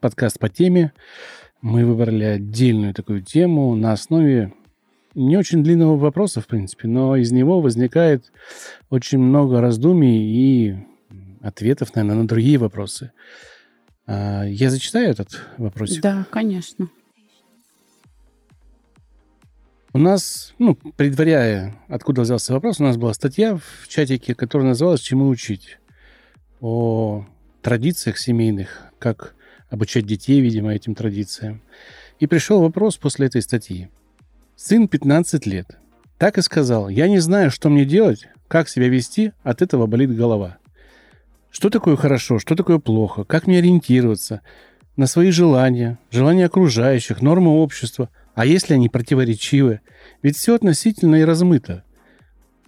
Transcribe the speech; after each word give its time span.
подкаст 0.00 0.38
по 0.38 0.48
теме. 0.48 0.92
Мы 1.60 1.84
выбрали 1.84 2.24
отдельную 2.24 2.94
такую 2.94 3.22
тему 3.22 3.74
на 3.74 3.92
основе 3.92 4.52
не 5.14 5.36
очень 5.36 5.64
длинного 5.64 5.96
вопроса, 5.96 6.40
в 6.40 6.46
принципе, 6.46 6.86
но 6.86 7.16
из 7.16 7.32
него 7.32 7.60
возникает 7.60 8.30
очень 8.90 9.18
много 9.18 9.60
раздумий 9.60 10.22
и 10.22 10.76
ответов, 11.40 11.94
наверное, 11.94 12.22
на 12.22 12.28
другие 12.28 12.58
вопросы. 12.58 13.12
А, 14.06 14.44
я 14.44 14.70
зачитаю 14.70 15.10
этот 15.10 15.40
вопрос? 15.56 15.96
Да, 15.98 16.26
конечно. 16.30 16.88
У 19.92 19.98
нас, 19.98 20.54
ну, 20.58 20.76
предваряя, 20.76 21.74
откуда 21.88 22.20
взялся 22.22 22.52
вопрос, 22.52 22.78
у 22.78 22.84
нас 22.84 22.96
была 22.96 23.14
статья 23.14 23.56
в 23.56 23.88
чатике, 23.88 24.34
которая 24.34 24.68
называлась 24.68 25.00
«Чему 25.00 25.28
учить?» 25.28 25.78
о 26.60 27.24
традициях 27.62 28.18
семейных, 28.18 28.92
как 28.98 29.34
обучать 29.70 30.06
детей, 30.06 30.40
видимо, 30.40 30.74
этим 30.74 30.94
традициям. 30.94 31.62
И 32.18 32.26
пришел 32.26 32.60
вопрос 32.60 32.96
после 32.96 33.26
этой 33.26 33.42
статьи. 33.42 33.88
Сын 34.56 34.88
15 34.88 35.46
лет. 35.46 35.78
Так 36.18 36.36
и 36.36 36.42
сказал, 36.42 36.88
я 36.88 37.08
не 37.08 37.20
знаю, 37.20 37.50
что 37.50 37.68
мне 37.68 37.84
делать, 37.84 38.28
как 38.48 38.68
себя 38.68 38.88
вести, 38.88 39.32
от 39.42 39.62
этого 39.62 39.86
болит 39.86 40.14
голова. 40.16 40.58
Что 41.50 41.70
такое 41.70 41.96
хорошо, 41.96 42.38
что 42.38 42.56
такое 42.56 42.78
плохо, 42.78 43.24
как 43.24 43.46
мне 43.46 43.58
ориентироваться 43.58 44.42
на 44.96 45.06
свои 45.06 45.30
желания, 45.30 45.98
желания 46.10 46.46
окружающих, 46.46 47.22
нормы 47.22 47.50
общества, 47.50 48.10
а 48.34 48.46
если 48.46 48.74
они 48.74 48.88
противоречивы? 48.88 49.80
Ведь 50.22 50.36
все 50.36 50.54
относительно 50.54 51.16
и 51.16 51.24
размыто. 51.24 51.84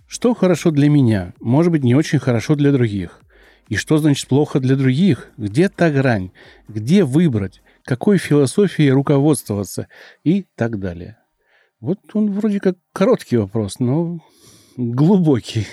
Что 0.07 0.35
хорошо 0.35 0.71
для 0.71 0.89
меня, 0.89 1.35
может 1.41 1.73
быть, 1.73 1.85
не 1.85 1.95
очень 1.95 2.19
хорошо 2.19 2.55
для 2.55 2.73
других. 2.73 3.21
И 3.71 3.77
что 3.77 3.99
значит 3.99 4.27
плохо 4.27 4.59
для 4.59 4.75
других? 4.75 5.31
Где 5.39 5.69
та 5.69 5.91
грань? 5.91 6.33
Где 6.67 7.05
выбрать? 7.05 7.63
Какой 7.85 8.19
философией 8.19 8.91
руководствоваться? 8.91 9.87
И 10.25 10.45
так 10.57 10.81
далее. 10.81 11.19
Вот 11.79 12.01
он 12.15 12.33
вроде 12.33 12.59
как 12.59 12.77
короткий 12.93 13.37
вопрос, 13.37 13.79
но 13.79 14.19
глубокий. 14.77 15.69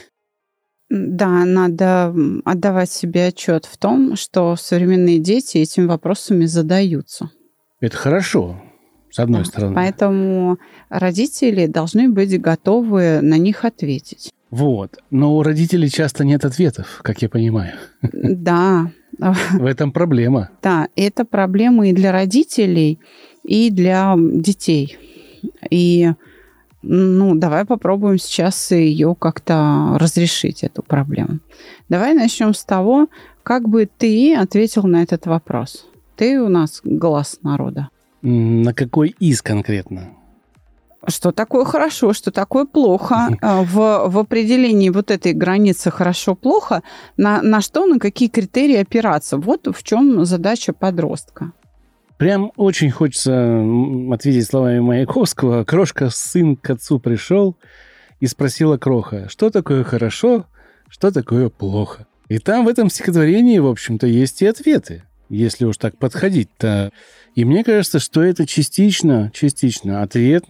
Да, 0.89 1.43
надо 1.43 2.13
отдавать 2.45 2.91
себе 2.91 3.25
отчет 3.27 3.65
в 3.65 3.77
том, 3.77 4.15
что 4.15 4.55
современные 4.55 5.17
дети 5.17 5.57
этими 5.57 5.87
вопросами 5.87 6.45
задаются. 6.45 7.31
Это 7.79 7.97
хорошо, 7.97 8.61
с 9.09 9.17
одной 9.17 9.41
да, 9.41 9.45
стороны. 9.45 9.75
Поэтому 9.75 10.59
родители 10.89 11.65
должны 11.65 12.09
быть 12.09 12.39
готовы 12.39 13.21
на 13.21 13.39
них 13.39 13.65
ответить. 13.65 14.31
Вот. 14.49 14.97
Но 15.11 15.35
у 15.35 15.43
родителей 15.43 15.89
часто 15.89 16.23
нет 16.23 16.45
ответов, 16.45 16.99
как 17.03 17.21
я 17.21 17.29
понимаю. 17.29 17.73
Да. 18.01 18.91
В 19.19 19.65
этом 19.65 19.91
проблема. 19.91 20.49
Да, 20.61 20.87
это 20.95 21.25
проблема 21.25 21.87
и 21.89 21.93
для 21.93 22.11
родителей, 22.11 22.99
и 23.43 23.71
для 23.71 24.15
детей. 24.17 24.97
И 25.69 26.11
ну, 26.83 27.35
давай 27.35 27.65
попробуем 27.65 28.17
сейчас 28.19 28.71
ее 28.71 29.15
как-то 29.19 29.97
разрешить, 29.99 30.63
эту 30.63 30.83
проблему. 30.83 31.39
Давай 31.89 32.13
начнем 32.13 32.53
с 32.53 32.63
того, 32.63 33.07
как 33.43 33.67
бы 33.67 33.89
ты 33.97 34.35
ответил 34.35 34.83
на 34.83 35.03
этот 35.03 35.25
вопрос. 35.25 35.85
Ты 36.15 36.39
у 36.41 36.49
нас 36.49 36.81
глаз 36.83 37.39
народа. 37.41 37.89
На 38.21 38.73
какой 38.73 39.15
из 39.19 39.41
конкретно? 39.41 40.09
Что 41.07 41.31
такое 41.31 41.65
хорошо, 41.65 42.13
что 42.13 42.31
такое 42.31 42.65
плохо. 42.65 43.29
А, 43.41 43.63
в, 43.63 44.09
в 44.09 44.17
определении 44.17 44.89
вот 44.89 45.11
этой 45.11 45.33
границы 45.33 45.89
хорошо-плохо, 45.91 46.83
на, 47.15 47.41
на 47.41 47.61
что, 47.61 47.85
на 47.85 47.99
какие 47.99 48.29
критерии 48.29 48.77
опираться. 48.77 49.37
Вот 49.37 49.67
в 49.67 49.83
чем 49.83 50.25
задача 50.25 50.73
подростка. 50.73 51.51
Прям 52.17 52.51
очень 52.55 52.89
хочется 52.89 53.63
ответить 54.11 54.47
словами 54.47 54.79
Маяковского. 54.79 55.63
Крошка 55.63 56.09
сын 56.09 56.55
к 56.55 56.69
отцу 56.71 56.99
пришел 56.99 57.55
и 58.19 58.27
спросила 58.27 58.77
Кроха, 58.77 59.29
что 59.29 59.51
такое 59.51 59.83
хорошо, 59.83 60.45
что 60.89 61.11
такое 61.11 61.49
плохо. 61.49 62.07
И 62.27 62.39
там 62.39 62.65
в 62.65 62.67
этом 62.67 62.89
стихотворении, 62.89 63.59
в 63.59 63.67
общем-то, 63.67 64.07
есть 64.07 64.41
и 64.41 64.47
ответы, 64.47 65.03
если 65.29 65.65
уж 65.65 65.77
так 65.77 65.97
подходить-то. 65.97 66.91
И 67.35 67.45
мне 67.45 67.63
кажется, 67.63 67.99
что 67.99 68.23
это 68.23 68.47
частично, 68.47 69.31
частично 69.33 70.01
ответ 70.01 70.45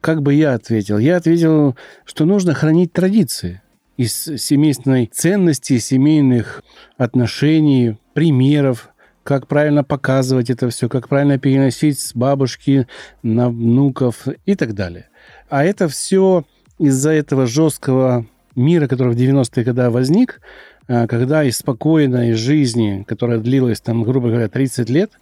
как 0.00 0.22
бы 0.22 0.34
я 0.34 0.54
ответил? 0.54 0.98
Я 0.98 1.16
ответил, 1.16 1.76
что 2.04 2.24
нужно 2.24 2.54
хранить 2.54 2.92
традиции 2.92 3.62
из 3.96 4.12
семейной 4.14 5.10
ценности, 5.12 5.78
семейных 5.78 6.62
отношений, 6.96 7.98
примеров, 8.14 8.90
как 9.22 9.46
правильно 9.46 9.84
показывать 9.84 10.48
это 10.48 10.70
все, 10.70 10.88
как 10.88 11.08
правильно 11.08 11.38
переносить 11.38 12.00
с 12.00 12.14
бабушки 12.14 12.86
на 13.22 13.50
внуков 13.50 14.26
и 14.46 14.54
так 14.54 14.74
далее. 14.74 15.08
А 15.50 15.64
это 15.64 15.88
все 15.88 16.44
из-за 16.78 17.10
этого 17.10 17.46
жесткого 17.46 18.26
мира, 18.56 18.88
который 18.88 19.14
в 19.14 19.18
90-е 19.18 19.64
годы 19.64 19.90
возник, 19.90 20.40
а, 20.88 21.06
когда 21.06 21.44
из 21.44 21.58
спокойной 21.58 22.32
жизни, 22.32 23.04
которая 23.06 23.38
длилась, 23.38 23.80
там, 23.80 24.02
грубо 24.02 24.28
говоря, 24.28 24.48
30 24.48 24.88
лет– 24.88 25.10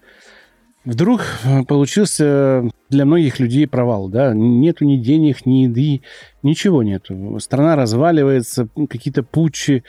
Вдруг 0.88 1.20
э, 1.44 1.64
получился 1.64 2.62
для 2.88 3.04
многих 3.04 3.40
людей 3.40 3.66
провал, 3.66 4.08
да, 4.08 4.32
нету 4.32 4.86
ни 4.86 4.96
денег, 4.96 5.44
ни 5.44 5.64
еды, 5.64 6.00
ничего 6.42 6.82
нету. 6.82 7.36
Страна 7.40 7.76
разваливается, 7.76 8.68
какие-то 8.88 9.22
путчи, 9.22 9.84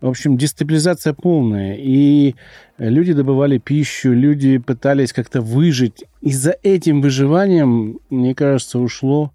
в 0.00 0.08
общем, 0.08 0.36
дестабилизация 0.36 1.12
полная. 1.12 1.74
И 1.76 2.36
люди 2.78 3.12
добывали 3.12 3.58
пищу, 3.58 4.12
люди 4.12 4.58
пытались 4.58 5.12
как-то 5.12 5.40
выжить. 5.40 6.04
И 6.20 6.32
за 6.32 6.54
этим 6.62 7.00
выживанием, 7.00 7.98
мне 8.08 8.32
кажется, 8.36 8.78
ушло 8.78 9.32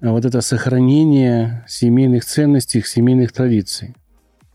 вот 0.00 0.24
это 0.24 0.42
сохранение 0.42 1.64
семейных 1.66 2.24
ценностей, 2.24 2.84
семейных 2.86 3.32
традиций. 3.32 3.96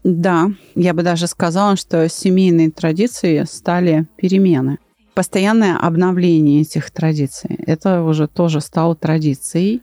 Да, 0.06 0.52
я 0.74 0.94
бы 0.94 1.04
даже 1.04 1.28
сказала, 1.28 1.76
что 1.76 2.08
семейные 2.08 2.72
традиции 2.72 3.44
стали 3.44 4.08
перемены 4.16 4.78
постоянное 5.18 5.76
обновление 5.76 6.62
этих 6.62 6.92
традиций. 6.92 7.58
Это 7.66 8.04
уже 8.04 8.28
тоже 8.28 8.62
стало 8.62 8.96
традицией. 8.96 9.82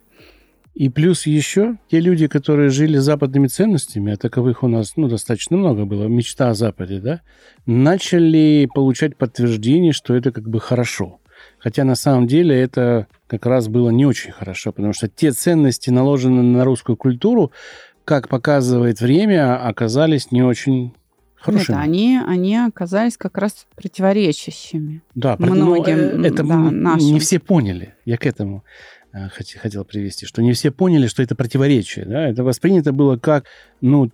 И 0.75 0.89
плюс 0.89 1.27
еще 1.27 1.77
те 1.91 1.99
люди, 1.99 2.29
которые 2.29 2.71
жили 2.71 2.99
западными 2.99 3.49
ценностями, 3.49 4.13
а 4.13 4.17
таковых 4.17 4.63
у 4.63 4.69
нас 4.69 4.93
ну, 4.95 5.09
достаточно 5.09 5.57
много 5.57 5.87
было, 5.87 6.07
мечта 6.07 6.51
о 6.51 6.55
Западе, 6.55 7.01
да, 7.01 7.21
начали 7.67 8.69
получать 8.73 9.17
подтверждение, 9.17 9.93
что 9.93 10.15
это 10.15 10.31
как 10.31 10.49
бы 10.49 10.61
хорошо. 10.61 11.19
Хотя 11.59 11.83
на 11.83 11.97
самом 11.97 12.29
деле 12.29 12.55
это 12.55 13.09
как 13.27 13.45
раз 13.47 13.67
было 13.67 13.91
не 13.91 14.07
очень 14.07 14.31
хорошо, 14.31 14.71
потому 14.71 14.93
что 14.93 15.09
те 15.09 15.33
ценности, 15.33 15.91
наложенные 15.91 16.45
на 16.45 16.65
русскую 16.65 16.97
культуру, 16.97 17.51
как 18.05 18.29
показывает 18.29 19.01
время, 19.01 19.57
оказались 19.67 20.31
не 20.31 20.45
очень 20.45 20.93
Хорошими. 21.45 21.77
Нет, 21.77 21.85
они, 21.85 22.21
они 22.27 22.57
оказались 22.57 23.19
как 23.19 23.37
раз 23.37 23.67
противоречащими. 23.77 25.03
Да, 25.15 25.37
многим. 25.39 26.21
Но 26.23 26.27
это 26.27 26.43
да, 26.43 26.57
нашим. 26.57 27.13
не 27.13 27.21
все 27.21 27.39
поняли. 27.39 27.95
Я 28.07 28.17
к 28.17 28.25
этому 28.25 28.65
э, 29.13 29.29
хотел 29.29 29.85
привести, 29.85 30.25
что 30.25 30.41
не 30.41 30.55
все 30.55 30.71
поняли, 30.71 31.07
что 31.07 31.23
это 31.23 31.35
противоречие. 31.35 32.07
Да? 32.07 32.27
Это 32.27 32.45
воспринято 32.45 32.93
было 32.93 33.19
как, 33.19 33.45
ну, 33.83 34.11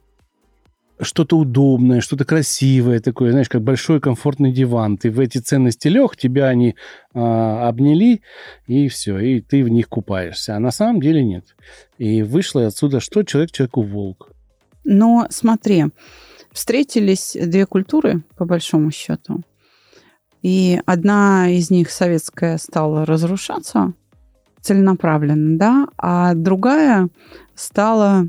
что-то 1.00 1.38
удобное, 1.38 2.00
что-то 2.00 2.25
красивое 2.25 2.99
такое, 2.99 3.31
знаешь, 3.31 3.49
как 3.49 3.62
большой 3.62 4.00
комфортный 4.00 4.53
диван. 4.53 4.99
Ты 4.99 5.12
в 5.12 5.21
эти 5.21 5.38
ценности 5.38 5.87
лег, 5.87 6.17
тебя 6.17 6.49
они 6.49 6.75
а, 7.15 7.69
обняли, 7.69 8.23
и 8.67 8.88
все, 8.88 9.21
и 9.21 9.41
ты 9.41 9.62
в 9.62 9.69
них 9.69 9.88
купаешься. 9.88 10.56
А 10.56 10.59
на 10.59 10.73
самом 10.73 11.00
деле 11.00 11.23
нет. 11.23 11.44
И 11.99 12.23
вышло 12.23 12.67
отсюда, 12.67 12.99
что 12.99 13.23
человек 13.23 13.53
человеку 13.53 13.82
волк. 13.82 14.32
Но 14.82 15.29
смотри, 15.31 15.87
встретились 16.52 17.37
две 17.41 17.67
культуры, 17.67 18.23
по 18.37 18.44
большому 18.44 18.91
счету. 18.91 19.43
И 20.43 20.81
одна 20.87 21.50
из 21.50 21.70
них, 21.70 21.91
советская, 21.91 22.58
стала 22.58 23.05
разрушаться 23.05 23.93
целенаправленно, 24.61 25.58
да, 25.58 25.87
а 25.97 26.35
другая 26.35 27.08
стала 27.55 28.26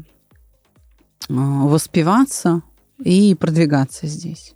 а, 1.29 1.33
воспеваться 1.65 2.63
и 3.03 3.35
продвигаться 3.35 4.07
здесь. 4.07 4.53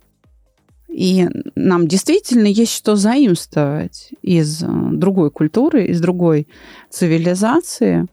И 0.88 1.28
нам 1.54 1.88
действительно 1.88 2.46
есть 2.46 2.72
что 2.72 2.96
заимствовать 2.96 4.12
из 4.22 4.62
э, 4.62 4.66
другой 4.92 5.30
культуры, 5.30 5.86
из 5.86 6.00
другой 6.00 6.48
цивилизации. 6.88 8.06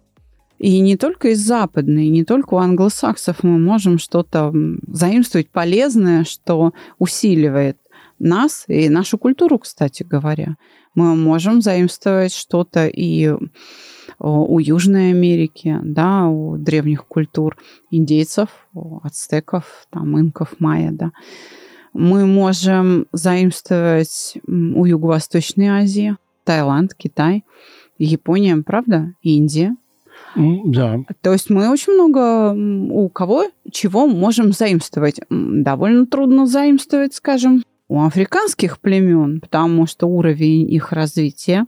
И 0.63 0.79
не 0.79 0.95
только 0.95 1.31
из 1.31 1.39
западной, 1.39 2.07
не 2.07 2.23
только 2.23 2.53
у 2.53 2.57
англосаксов 2.57 3.43
мы 3.43 3.59
можем 3.59 3.99
что-то 3.99 4.53
заимствовать 4.87 5.49
полезное, 5.49 6.23
что 6.23 6.71
усиливает 6.97 7.77
нас 8.17 8.63
и 8.69 8.87
нашу 8.87 9.17
культуру, 9.17 9.59
кстати 9.59 10.03
говоря. 10.03 10.55
Мы 10.95 11.17
можем 11.17 11.61
заимствовать 11.61 12.33
что-то 12.33 12.87
и 12.87 13.33
у 14.19 14.59
Южной 14.59 15.09
Америки, 15.09 15.77
да, 15.83 16.27
у 16.27 16.55
древних 16.55 17.07
культур 17.07 17.57
индейцев, 17.91 18.47
у 18.73 19.01
ацтеков, 19.03 19.65
там, 19.89 20.17
инков, 20.17 20.55
майя, 20.59 20.91
да. 20.93 21.11
Мы 21.91 22.25
можем 22.25 23.07
заимствовать 23.11 24.37
у 24.47 24.85
Юго-Восточной 24.85 25.67
Азии, 25.67 26.15
Таиланд, 26.45 26.93
Китай, 26.93 27.43
Япония, 27.97 28.55
правда, 28.65 29.13
Индия. 29.23 29.75
Да. 30.35 30.99
То 31.21 31.33
есть 31.33 31.49
мы 31.49 31.69
очень 31.69 31.93
много 31.93 32.53
у 32.91 33.09
кого 33.09 33.45
чего 33.71 34.07
можем 34.07 34.51
заимствовать. 34.51 35.19
Довольно 35.29 36.05
трудно 36.05 36.47
заимствовать, 36.47 37.13
скажем, 37.13 37.63
у 37.87 38.01
африканских 38.03 38.79
племен, 38.79 39.39
потому 39.39 39.85
что 39.85 40.07
уровень 40.07 40.69
их 40.71 40.91
развития 40.91 41.65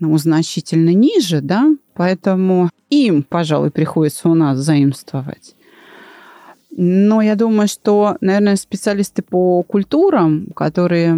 ну, 0.00 0.16
значительно 0.16 0.94
ниже, 0.94 1.40
да, 1.40 1.66
поэтому 1.94 2.70
им, 2.88 3.22
пожалуй, 3.22 3.70
приходится 3.70 4.28
у 4.28 4.34
нас 4.34 4.58
заимствовать. 4.58 5.54
Но 6.76 7.20
я 7.20 7.34
думаю, 7.34 7.66
что, 7.66 8.16
наверное, 8.20 8.56
специалисты 8.56 9.22
по 9.22 9.62
культурам, 9.64 10.46
которые 10.54 11.16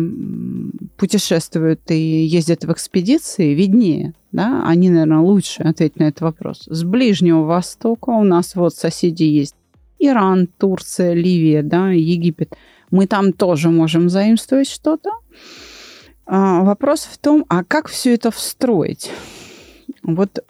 путешествуют 0.97 1.91
и 1.91 2.25
ездят 2.25 2.65
в 2.65 2.73
экспедиции, 2.73 3.55
виднее, 3.55 4.15
да, 4.33 4.65
они, 4.67 4.89
наверное, 4.89 5.19
лучше 5.19 5.63
ответить 5.63 5.99
на 5.99 6.05
этот 6.05 6.23
вопрос. 6.23 6.63
С 6.67 6.85
Ближнего 6.85 7.43
Востока 7.43 8.11
у 8.11 8.25
нас 8.25 8.55
вот 8.55 8.75
соседи 8.75 9.25
есть 9.25 9.55
Иран, 9.99 10.49
Турция, 10.59 11.13
Ливия, 11.13 11.63
да, 11.63 11.91
Египет. 11.91 12.55
Мы 12.91 13.07
там 13.07 13.33
тоже 13.33 13.69
можем 13.69 14.09
заимствовать 14.09 14.69
что-то. 14.69 15.11
А, 16.25 16.63
вопрос 16.63 17.03
в 17.03 17.19
том, 17.19 17.45
а 17.49 17.63
как 17.63 17.89
все 17.89 18.15
это 18.15 18.31
встроить? 18.31 19.11
Вот 20.03 20.45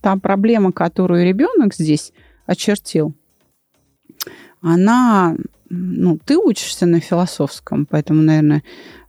та 0.00 0.16
проблема, 0.16 0.72
которую 0.72 1.26
ребенок 1.26 1.74
здесь 1.74 2.12
очертил, 2.46 3.14
она, 4.62 5.36
ну, 5.68 6.18
ты 6.24 6.38
учишься 6.38 6.86
на 6.86 7.00
философском, 7.00 7.86
поэтому, 7.86 8.22
наверное, 8.22 8.62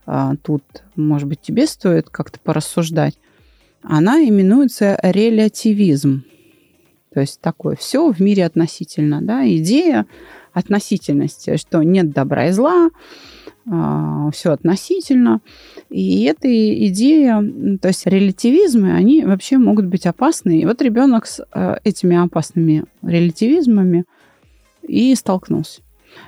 а, 0.05 0.35
тут, 0.41 0.63
может 0.95 1.27
быть, 1.27 1.41
тебе 1.41 1.67
стоит 1.67 2.09
как-то 2.09 2.39
порассуждать. 2.39 3.17
Она 3.83 4.23
именуется 4.23 4.99
релятивизм. 5.01 6.23
То 7.13 7.21
есть 7.21 7.39
такое 7.41 7.75
все 7.75 8.11
в 8.11 8.19
мире 8.19 8.45
относительно, 8.45 9.21
да, 9.21 9.47
идея 9.47 10.07
относительности, 10.51 11.57
что 11.57 11.83
нет 11.83 12.11
добра 12.11 12.47
и 12.47 12.51
зла, 12.51 12.89
а, 13.69 14.29
все 14.31 14.51
относительно. 14.51 15.41
И 15.89 16.23
эта 16.23 16.47
идея, 16.87 17.43
то 17.81 17.89
есть 17.89 18.05
релятивизмы, 18.07 18.93
они 18.93 19.23
вообще 19.23 19.57
могут 19.57 19.85
быть 19.85 20.05
опасны. 20.05 20.59
И 20.59 20.65
вот 20.65 20.81
ребенок 20.81 21.27
с 21.27 21.45
а, 21.51 21.77
этими 21.83 22.17
опасными 22.17 22.85
релятивизмами 23.03 24.05
и 24.87 25.13
столкнулся. 25.15 25.81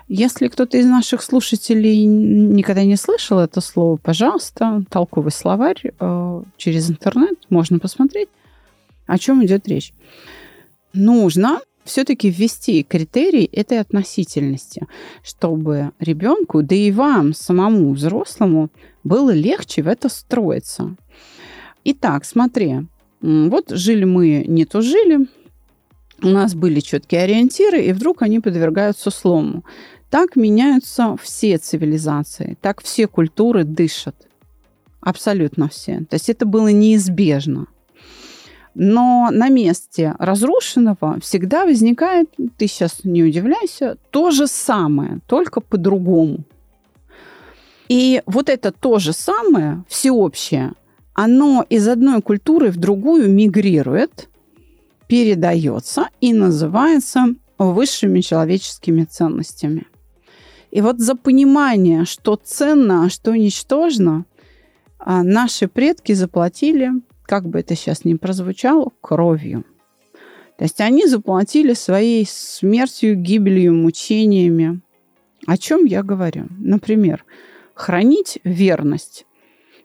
Если 0.07 0.47
кто-то 0.47 0.77
из 0.77 0.85
наших 0.85 1.21
слушателей 1.21 2.05
никогда 2.05 2.83
не 2.83 2.95
слышал 2.95 3.39
это 3.39 3.61
слово, 3.61 3.97
пожалуйста, 3.97 4.83
толковый 4.89 5.31
словарь 5.31 5.81
э, 5.83 6.43
через 6.57 6.89
интернет 6.89 7.37
можно 7.49 7.79
посмотреть, 7.79 8.29
о 9.05 9.17
чем 9.17 9.45
идет 9.45 9.67
речь. 9.67 9.93
Нужно 10.93 11.59
все-таки 11.83 12.29
ввести 12.29 12.83
критерий 12.83 13.45
этой 13.51 13.79
относительности, 13.79 14.87
чтобы 15.23 15.91
ребенку, 15.99 16.63
да 16.63 16.75
и 16.75 16.91
вам, 16.91 17.33
самому 17.33 17.93
взрослому, 17.93 18.69
было 19.03 19.31
легче 19.31 19.83
в 19.83 19.87
это 19.87 20.09
строиться. 20.09 20.95
Итак, 21.83 22.25
смотри, 22.25 22.87
вот 23.21 23.69
жили 23.69 24.03
мы, 24.03 24.43
не 24.47 24.65
то 24.65 24.81
жили, 24.81 25.27
у 26.21 26.27
нас 26.29 26.55
были 26.55 26.79
четкие 26.79 27.21
ориентиры, 27.21 27.81
и 27.81 27.93
вдруг 27.93 28.21
они 28.21 28.39
подвергаются 28.39 29.11
слому. 29.11 29.63
Так 30.09 30.35
меняются 30.35 31.15
все 31.21 31.57
цивилизации, 31.57 32.57
так 32.61 32.81
все 32.81 33.07
культуры 33.07 33.63
дышат. 33.63 34.15
Абсолютно 35.01 35.67
все. 35.67 36.05
То 36.09 36.15
есть 36.15 36.29
это 36.29 36.45
было 36.45 36.69
неизбежно. 36.69 37.67
Но 38.73 39.29
на 39.31 39.49
месте 39.49 40.15
разрушенного 40.19 41.19
всегда 41.21 41.65
возникает, 41.65 42.29
ты 42.57 42.67
сейчас 42.67 43.03
не 43.03 43.23
удивляйся, 43.23 43.97
то 44.11 44.31
же 44.31 44.47
самое, 44.47 45.19
только 45.27 45.61
по-другому. 45.61 46.39
И 47.87 48.21
вот 48.25 48.49
это 48.49 48.71
то 48.71 48.99
же 48.99 49.13
самое, 49.13 49.83
всеобщее, 49.87 50.73
оно 51.13 51.65
из 51.69 51.87
одной 51.87 52.21
культуры 52.21 52.71
в 52.71 52.77
другую 52.77 53.29
мигрирует, 53.29 54.27
передается 55.07 56.09
и 56.21 56.33
называется 56.33 57.25
высшими 57.57 58.21
человеческими 58.21 59.03
ценностями. 59.03 59.87
И 60.71 60.81
вот 60.81 60.99
за 60.99 61.15
понимание, 61.15 62.05
что 62.05 62.35
ценно, 62.35 63.05
а 63.05 63.09
что 63.09 63.35
ничтожно, 63.35 64.25
а, 64.99 65.23
наши 65.23 65.67
предки 65.67 66.13
заплатили 66.13 66.91
как 67.25 67.47
бы 67.47 67.59
это 67.59 67.75
сейчас 67.75 68.05
ни 68.05 68.13
прозвучало, 68.13 68.91
кровью. 69.01 69.63
То 70.57 70.63
есть 70.63 70.79
они 70.79 71.05
заплатили 71.07 71.73
своей 71.73 72.25
смертью, 72.27 73.15
гибелью, 73.15 73.73
мучениями. 73.73 74.81
О 75.45 75.57
чем 75.57 75.85
я 75.85 76.01
говорю? 76.01 76.45
Например, 76.57 77.25
хранить 77.73 78.39
верность, 78.43 79.25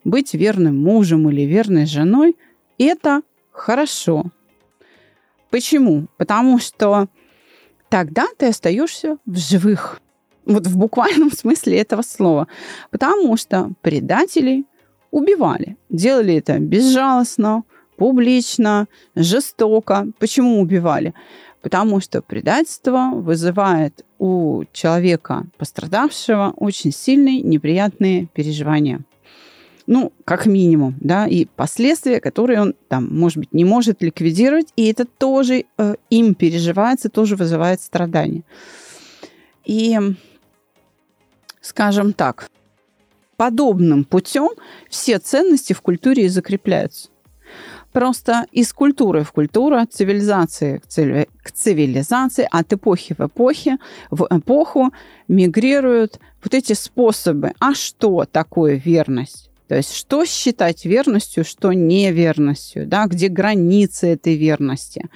быть 0.05 0.33
верным 0.33 0.81
мужем 0.81 1.29
или 1.29 1.43
верной 1.43 1.87
женой– 1.87 2.37
это 2.79 3.23
хорошо. 3.51 4.31
Почему? 5.50 6.06
Потому 6.17 6.58
что 6.58 7.08
тогда 7.88 8.26
ты 8.38 8.47
остаешься 8.47 9.19
в 9.26 9.37
живых. 9.37 10.00
Вот 10.47 10.67
в 10.67 10.76
буквальном 10.76 11.31
смысле 11.37 11.79
этого 11.79 12.02
слова. 12.02 12.47
Потому 12.91 13.37
что 13.37 13.70
предателей 13.82 14.67
убивали. 15.11 15.76
Делали 15.88 16.35
это 16.35 16.59
безжалостно, 16.59 17.64
публично, 17.97 18.87
жестоко. 19.14 20.07
Почему 20.19 20.61
убивали? 20.61 21.14
Потому 21.62 22.00
что 22.00 22.23
предательство 22.23 23.11
вызывает 23.12 24.07
у 24.19 24.64
человека 24.73 25.47
пострадавшего 25.59 26.54
очень 26.57 26.92
сильные 26.92 27.42
неприятные 27.42 28.28
переживания. 28.33 29.02
Ну, 29.92 30.12
как 30.25 30.47
минимум, 30.47 30.94
да, 31.00 31.26
и 31.26 31.47
последствия, 31.47 32.20
которые 32.20 32.61
он 32.61 32.75
там, 32.87 33.09
может 33.11 33.38
быть, 33.38 33.52
не 33.52 33.64
может 33.64 34.02
ликвидировать, 34.04 34.68
и 34.76 34.88
это 34.88 35.04
тоже 35.04 35.64
э, 35.78 35.94
им 36.11 36.37
переживается, 36.37 37.09
тоже 37.09 37.35
вызывает 37.35 37.80
страдания. 37.80 38.44
И, 39.64 39.99
скажем 41.61 42.12
так, 42.12 42.49
подобным 43.37 44.04
путем 44.04 44.50
все 44.88 45.18
ценности 45.18 45.73
в 45.73 45.80
культуре 45.80 46.26
и 46.26 46.28
закрепляются. 46.28 47.09
Просто 47.90 48.47
из 48.52 48.73
культуры 48.73 49.25
в 49.25 49.32
культуру, 49.32 49.75
от 49.75 49.92
цивилизации 49.92 50.80
к 51.42 51.50
цивилизации, 51.50 52.47
от 52.49 52.73
эпохи 52.73 53.16
в 53.18 53.26
эпохи, 53.26 53.78
в 54.12 54.28
эпоху 54.30 54.92
мигрируют 55.26 56.20
вот 56.44 56.54
эти 56.54 56.75
способы. 56.75 57.54
А 57.59 57.75
что 57.75 58.25
такое 58.30 58.76
верность? 58.76 59.50
То 59.71 59.77
есть 59.77 59.95
что 59.95 60.25
считать 60.25 60.85
верностью, 60.85 61.45
что 61.45 61.73
неверностью, 61.73 62.89
да, 62.89 63.07
где 63.07 63.29
границы 63.29 64.09
этой 64.09 64.35
верности. 64.35 65.09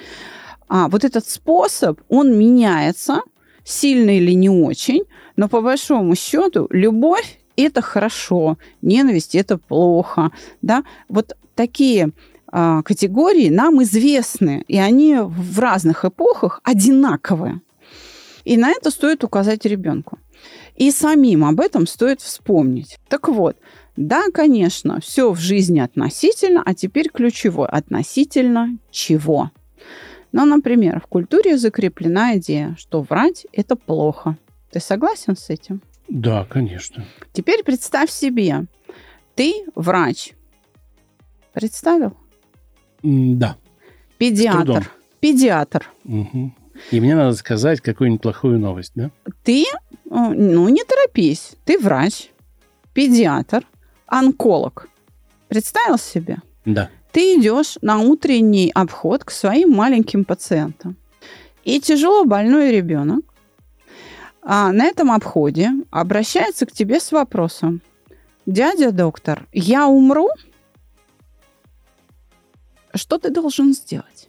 А 0.68 0.88
вот 0.88 1.02
этот 1.02 1.28
способ, 1.28 2.00
он 2.08 2.38
меняется, 2.38 3.22
сильно 3.64 4.16
или 4.16 4.30
не 4.30 4.48
очень, 4.48 5.02
но 5.34 5.48
по 5.48 5.60
большому 5.60 6.14
счету 6.14 6.68
любовь 6.70 7.40
это 7.56 7.82
хорошо, 7.82 8.56
ненависть 8.80 9.34
это 9.34 9.58
плохо, 9.58 10.30
да, 10.62 10.84
вот 11.08 11.36
такие 11.56 12.12
а, 12.46 12.82
категории 12.82 13.48
нам 13.48 13.82
известны, 13.82 14.64
и 14.68 14.78
они 14.78 15.16
в 15.18 15.58
разных 15.58 16.04
эпохах 16.04 16.60
одинаковые. 16.62 17.60
И 18.44 18.56
на 18.56 18.70
это 18.70 18.92
стоит 18.92 19.24
указать 19.24 19.64
ребенку. 19.64 20.20
И 20.76 20.92
самим 20.92 21.44
об 21.44 21.60
этом 21.60 21.88
стоит 21.88 22.20
вспомнить. 22.20 22.98
Так 23.08 23.28
вот, 23.28 23.56
да, 23.96 24.24
конечно, 24.32 25.00
все 25.00 25.32
в 25.32 25.38
жизни 25.38 25.78
относительно, 25.80 26.62
а 26.64 26.74
теперь 26.74 27.08
ключевое. 27.10 27.68
Относительно 27.68 28.78
чего? 28.90 29.50
Ну, 30.32 30.44
например, 30.44 31.00
в 31.00 31.06
культуре 31.06 31.56
закреплена 31.56 32.36
идея, 32.38 32.74
что 32.76 33.02
врать– 33.02 33.46
это 33.52 33.76
плохо. 33.76 34.36
Ты 34.72 34.80
согласен 34.80 35.36
с 35.36 35.48
этим? 35.48 35.80
Да, 36.08 36.44
конечно. 36.44 37.04
Теперь 37.32 37.62
представь 37.62 38.10
себе, 38.10 38.66
ты 39.36 39.64
врач. 39.76 40.32
Представил? 41.52 42.16
Да. 43.02 43.56
трудом. 44.18 44.18
Педиатр. 44.18 44.90
Педиатр. 45.20 45.90
Мгм. 46.02 46.54
И 46.90 47.00
мне 47.00 47.14
надо 47.14 47.36
сказать 47.36 47.80
какую-нибудь 47.80 48.22
плохую 48.22 48.58
новость, 48.58 48.92
да? 48.96 49.12
Ты, 49.44 49.62
э, 49.62 49.68
ну, 50.10 50.68
не 50.68 50.82
торопись, 50.82 51.52
ты 51.64 51.78
врач, 51.78 52.30
педиатр, 52.92 53.64
онколог. 54.06 54.88
Представил 55.48 55.98
себе? 55.98 56.38
Да. 56.64 56.90
Ты 57.12 57.38
идешь 57.38 57.78
на 57.82 57.98
утренний 58.00 58.70
обход 58.74 59.24
к 59.24 59.30
своим 59.30 59.70
маленьким 59.70 60.24
пациентам. 60.24 60.96
И 61.62 61.80
тяжело 61.80 62.24
больной 62.24 62.70
ребенок 62.70 63.24
а, 64.42 64.72
на 64.72 64.84
этом 64.84 65.10
обходе 65.10 65.70
обращается 65.90 66.66
к 66.66 66.72
тебе 66.72 67.00
с 67.00 67.12
вопросом. 67.12 67.80
Дядя 68.46 68.90
доктор, 68.92 69.46
я 69.52 69.86
умру? 69.86 70.28
Что 72.94 73.18
ты 73.18 73.30
должен 73.30 73.72
сделать? 73.72 74.28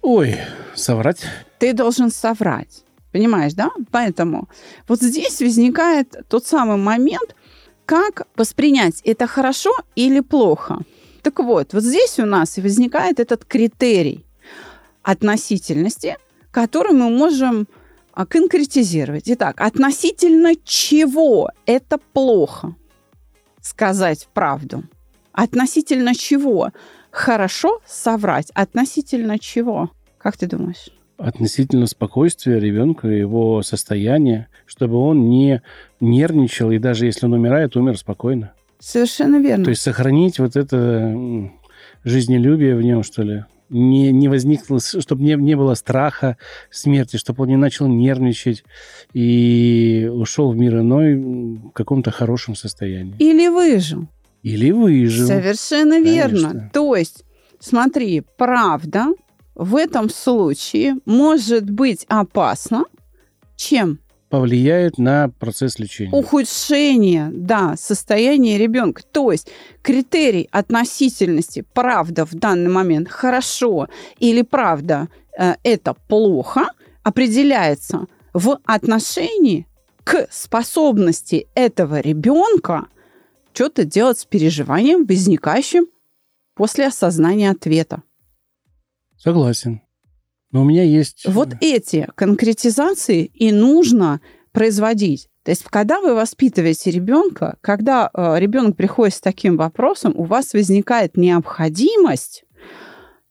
Ой, 0.00 0.36
соврать. 0.74 1.22
ты 1.58 1.72
должен 1.72 2.10
соврать. 2.10 2.84
Понимаешь, 3.12 3.54
да? 3.54 3.70
Поэтому 3.90 4.48
вот 4.88 5.00
здесь 5.00 5.40
возникает 5.40 6.14
тот 6.28 6.46
самый 6.46 6.76
момент, 6.76 7.34
как 7.86 8.26
воспринять, 8.36 9.00
это 9.04 9.26
хорошо 9.26 9.72
или 9.94 10.20
плохо. 10.20 10.80
Так 11.22 11.38
вот, 11.38 11.72
вот 11.72 11.82
здесь 11.82 12.18
у 12.18 12.26
нас 12.26 12.58
и 12.58 12.60
возникает 12.60 13.20
этот 13.20 13.44
критерий 13.44 14.26
относительности, 15.02 16.16
который 16.50 16.92
мы 16.92 17.10
можем 17.10 17.68
а, 18.12 18.26
конкретизировать. 18.26 19.24
Итак, 19.26 19.60
относительно 19.60 20.54
чего 20.64 21.50
это 21.64 21.98
плохо 22.12 22.74
сказать 23.60 24.28
правду? 24.34 24.84
Относительно 25.32 26.14
чего 26.14 26.70
хорошо 27.10 27.80
соврать? 27.86 28.50
Относительно 28.54 29.38
чего? 29.38 29.90
Как 30.18 30.36
ты 30.36 30.46
думаешь? 30.46 30.90
Относительно 31.18 31.86
спокойствия 31.86 32.58
ребенка, 32.58 33.08
его 33.08 33.62
состояния, 33.62 34.48
чтобы 34.66 34.96
он 34.96 35.30
не 35.30 35.62
нервничал, 36.00 36.70
и 36.70 36.78
даже 36.78 37.06
если 37.06 37.24
он 37.24 37.32
умирает, 37.32 37.76
умер 37.76 37.96
спокойно. 37.96 38.52
Совершенно 38.78 39.40
верно. 39.40 39.64
То 39.64 39.70
есть 39.70 39.82
сохранить 39.82 40.38
вот 40.38 40.56
это 40.56 41.16
жизнелюбие 42.04 42.76
в 42.76 42.82
нем, 42.82 43.02
что 43.02 43.22
ли. 43.22 43.44
Не, 43.68 44.12
не 44.12 44.28
возникло, 44.28 44.78
чтобы 44.78 45.24
не, 45.24 45.34
не 45.34 45.56
было 45.56 45.74
страха 45.74 46.36
смерти, 46.70 47.16
чтобы 47.16 47.44
он 47.44 47.48
не 47.48 47.56
начал 47.56 47.88
нервничать 47.88 48.62
и 49.12 50.08
ушел 50.12 50.52
в 50.52 50.56
мир 50.56 50.80
иной 50.80 51.16
в 51.16 51.70
каком-то 51.70 52.10
хорошем 52.10 52.54
состоянии. 52.54 53.16
Или 53.18 53.48
выжил. 53.48 54.06
Или 54.42 54.70
выжил. 54.70 55.26
Совершенно 55.26 55.98
верно. 56.00 56.50
Конечно. 56.50 56.70
То 56.72 56.94
есть, 56.94 57.24
смотри, 57.58 58.22
правда 58.36 59.08
в 59.56 59.74
этом 59.74 60.10
случае 60.10 60.96
может 61.06 61.68
быть 61.68 62.04
опасна, 62.08 62.84
чем 63.56 63.98
Повлияет 64.28 64.98
на 64.98 65.28
процесс 65.28 65.78
лечения. 65.78 66.12
ухудшение, 66.12 67.30
да, 67.32 67.74
состояния 67.78 68.58
ребенка. 68.58 69.02
То 69.12 69.32
есть 69.32 69.48
критерий 69.82 70.48
относительности 70.50 71.64
правда 71.72 72.26
в 72.26 72.34
данный 72.34 72.70
момент 72.70 73.08
хорошо 73.08 73.88
или 74.18 74.42
правда 74.42 75.08
э, 75.38 75.54
это 75.62 75.94
плохо 76.08 76.66
определяется 77.02 78.06
в 78.34 78.58
отношении 78.66 79.66
к 80.04 80.26
способности 80.30 81.46
этого 81.54 82.00
ребенка 82.00 82.88
что-то 83.54 83.84
делать 83.84 84.18
с 84.18 84.24
переживанием, 84.26 85.06
возникающим 85.06 85.86
после 86.54 86.88
осознания 86.88 87.50
ответа. 87.50 88.02
Согласен. 89.16 89.82
Но 90.52 90.62
у 90.62 90.64
меня 90.64 90.82
есть... 90.82 91.26
Вот 91.26 91.50
эти 91.60 92.08
конкретизации 92.14 93.24
и 93.24 93.52
нужно 93.52 94.20
производить. 94.52 95.28
То 95.42 95.50
есть, 95.50 95.64
когда 95.64 96.00
вы 96.00 96.14
воспитываете 96.14 96.90
ребенка, 96.90 97.56
когда 97.60 98.10
э, 98.12 98.36
ребенок 98.38 98.76
приходит 98.76 99.14
с 99.14 99.20
таким 99.20 99.56
вопросом, 99.56 100.12
у 100.16 100.24
вас 100.24 100.54
возникает 100.54 101.16
необходимость 101.16 102.44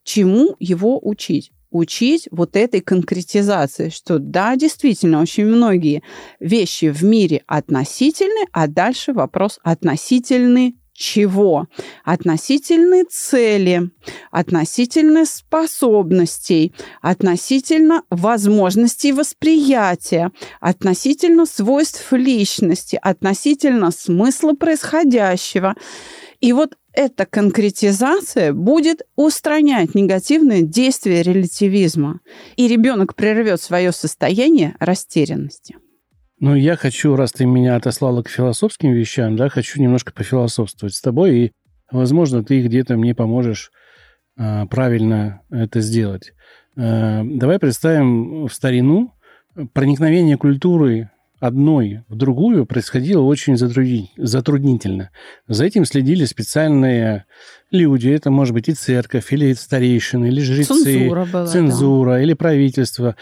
чему 0.04 0.56
его 0.60 1.00
учить. 1.06 1.52
Учить 1.72 2.30
вот 2.32 2.56
этой 2.56 2.80
конкретизации, 2.80 3.90
что 3.90 4.18
да, 4.18 4.56
действительно, 4.56 5.20
очень 5.20 5.46
многие 5.46 6.04
вещи 6.40 6.86
в 6.86 7.04
мире 7.04 7.44
относительны, 7.48 8.48
а 8.54 8.68
дальше 8.68 9.12
вопрос 9.12 9.60
относительны 9.62 10.76
чего? 10.96 11.68
Относительны 12.06 13.04
цели, 13.04 13.92
относительно 14.32 15.26
способностей, 15.26 16.74
относительно 17.02 18.04
возможностей 18.10 19.12
восприятия, 19.12 20.32
относительно 20.62 21.46
свойств 21.46 22.12
личности, 22.14 22.98
относительно 23.02 23.92
смысла 23.92 24.54
происходящего. 24.54 25.76
И 26.40 26.54
вот 26.54 26.78
эта 26.94 27.26
конкретизация 27.26 28.54
будет 28.54 29.02
устранять 29.18 29.96
негативное 29.96 30.62
действие 30.62 31.24
релятивизма. 31.24 32.22
И 32.56 32.70
ребенок 32.70 33.16
прервет 33.16 33.62
свое 33.62 33.92
состояние 33.92 34.76
растерянности. 34.80 35.76
Ну, 36.40 36.56
я 36.56 36.76
хочу, 36.76 37.16
раз 37.16 37.32
ты 37.32 37.46
меня 37.46 37.76
отослала 37.76 38.22
к 38.22 38.30
философским 38.30 38.92
вещам, 38.92 39.36
да, 39.38 39.50
хочу 39.50 39.82
немножко 39.82 40.12
пофилософствовать 40.12 40.94
с 40.94 41.02
тобой, 41.02 41.38
и, 41.38 41.52
возможно, 41.92 42.44
ты 42.44 42.62
где-то 42.62 42.98
мне 42.98 43.16
поможешь 43.16 43.72
а, 44.38 44.66
правильно 44.66 45.42
это 45.50 45.80
сделать. 45.80 46.34
А, 46.78 47.24
давай 47.24 47.58
представим 47.58 48.48
в 48.48 48.54
старину 48.54 49.14
проникновение 49.74 50.38
культуры 50.38 51.10
одной 51.40 52.04
в 52.08 52.16
другую 52.16 52.66
происходило 52.66 53.22
очень 53.22 53.56
затруднительно. 53.58 55.12
За 55.48 55.66
этим 55.66 55.86
следили 55.86 56.26
специальные 56.26 57.26
люди. 57.72 58.10
Это 58.10 58.32
может 58.32 58.54
быть 58.54 58.70
и 58.70 58.74
церковь, 58.74 59.32
или 59.32 59.54
старейшины, 59.54 60.28
или 60.28 60.42
жрецы, 60.42 60.84
Цензура 60.84 61.26
была. 61.26 61.46
да. 61.46 61.48
цензура 61.48 62.22
или 62.22 62.34
правительство. 62.34 63.16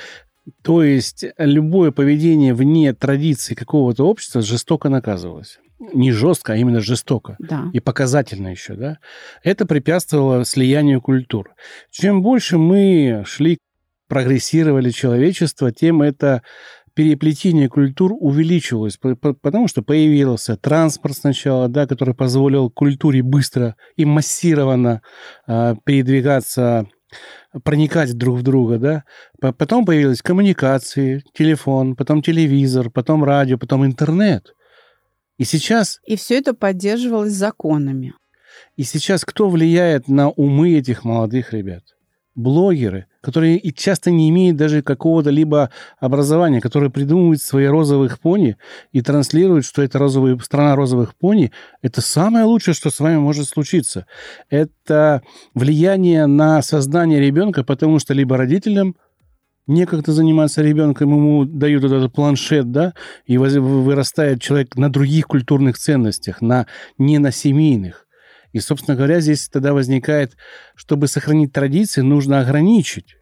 То 0.62 0.84
есть 0.84 1.26
любое 1.38 1.92
поведение 1.92 2.54
вне 2.54 2.94
традиции 2.94 3.54
какого-то 3.54 4.06
общества 4.08 4.42
жестоко 4.42 4.90
наказывалось. 4.90 5.60
Не 5.94 6.12
жестко, 6.12 6.54
а 6.54 6.56
именно 6.56 6.80
жестоко. 6.80 7.36
Да. 7.40 7.66
И 7.74 7.80
показательно 7.80 8.50
еще, 8.50 8.76
да? 8.76 9.00
Это 9.44 9.66
препятствовало 9.66 10.46
слиянию 10.46 11.02
культур. 11.02 11.52
Чем 11.92 12.22
больше 12.22 12.58
мы 12.58 13.24
шли, 13.26 13.58
прогрессировали 14.08 14.92
человечество, 14.92 15.72
тем 15.72 16.02
это 16.02 16.42
переплетение 16.94 17.70
культур 17.70 18.14
увеличивалось, 18.20 18.98
по- 18.98 19.16
по- 19.16 19.34
потому 19.34 19.68
что 19.68 19.82
появился 19.82 20.56
транспорт 20.56 21.18
сначала, 21.18 21.68
да, 21.68 21.88
который 21.88 22.14
позволил 22.14 22.70
культуре 22.70 23.24
быстро 23.24 23.76
и 23.96 24.06
массированно 24.06 25.02
а, 25.48 25.76
передвигаться, 25.86 26.88
проникать 27.64 28.14
друг 28.18 28.40
в 28.40 28.44
друга, 28.44 28.78
да. 28.78 29.04
По- 29.40 29.52
Потом 29.54 29.86
появились 29.86 30.22
коммуникации, 30.22 31.24
телефон, 31.34 31.96
потом 31.96 32.22
телевизор, 32.22 32.90
потом 32.90 33.24
радио, 33.24 33.58
потом 33.58 33.86
интернет. 33.86 34.54
И 35.38 35.44
сейчас, 35.46 36.00
И 36.06 36.16
все 36.16 36.38
это 36.38 36.54
поддерживалось 36.54 37.34
законами. 37.34 38.14
и 38.76 38.84
сейчас 38.84 39.26
кто 39.26 39.50
влияет 39.50 40.08
на 40.08 40.30
умы 40.30 40.78
этих 40.78 41.04
молодых 41.04 41.54
ребят? 41.54 41.84
Блогеры, 42.36 43.08
которые 43.24 43.58
и 43.58 43.74
часто 43.74 44.12
не 44.12 44.30
имеют 44.30 44.58
даже 44.58 44.82
какого-то 44.82 45.30
либо 45.30 45.70
образования, 46.00 46.60
которые 46.60 46.92
придумывают 46.92 47.42
свои 47.42 47.68
розовых 47.68 48.20
пони 48.20 48.58
и 48.92 49.02
транслируют, 49.02 49.66
что 49.66 49.82
это 49.82 49.98
розовые, 49.98 50.38
страна 50.42 50.76
розовых 50.76 51.16
пони. 51.16 51.52
Это 51.82 52.02
самое 52.02 52.44
лучшее, 52.44 52.76
что 52.76 52.90
с 52.90 53.00
вами 53.00 53.18
может 53.18 53.48
случиться. 53.48 54.06
Это 54.50 55.22
влияние 55.56 56.26
на 56.26 56.62
сознание 56.62 57.22
ребенка, 57.22 57.64
потому 57.64 57.98
что 57.98 58.14
либо 58.14 58.36
родителям 58.36 58.98
некогда 59.68 60.12
заниматься 60.12 60.62
ребенком, 60.62 61.12
ему 61.12 61.46
дают 61.46 61.86
этот 61.86 62.12
планшет, 62.12 62.72
да, 62.72 62.94
и 63.26 63.38
вырастает 63.38 64.42
человек 64.42 64.76
на 64.76 64.92
других 64.92 65.28
культурных 65.28 65.78
ценностях, 65.78 66.42
на, 66.42 66.68
не 66.98 67.20
на 67.20 67.32
семейных. 67.32 68.06
И, 68.54 68.60
собственно 68.60 68.96
говоря, 68.96 69.20
здесь 69.20 69.50
тогда 69.50 69.74
возникает, 69.74 70.38
чтобы 70.76 71.08
сохранить 71.08 71.52
традиции, 71.52 72.02
нужно 72.02 72.40
ограничить 72.40 73.18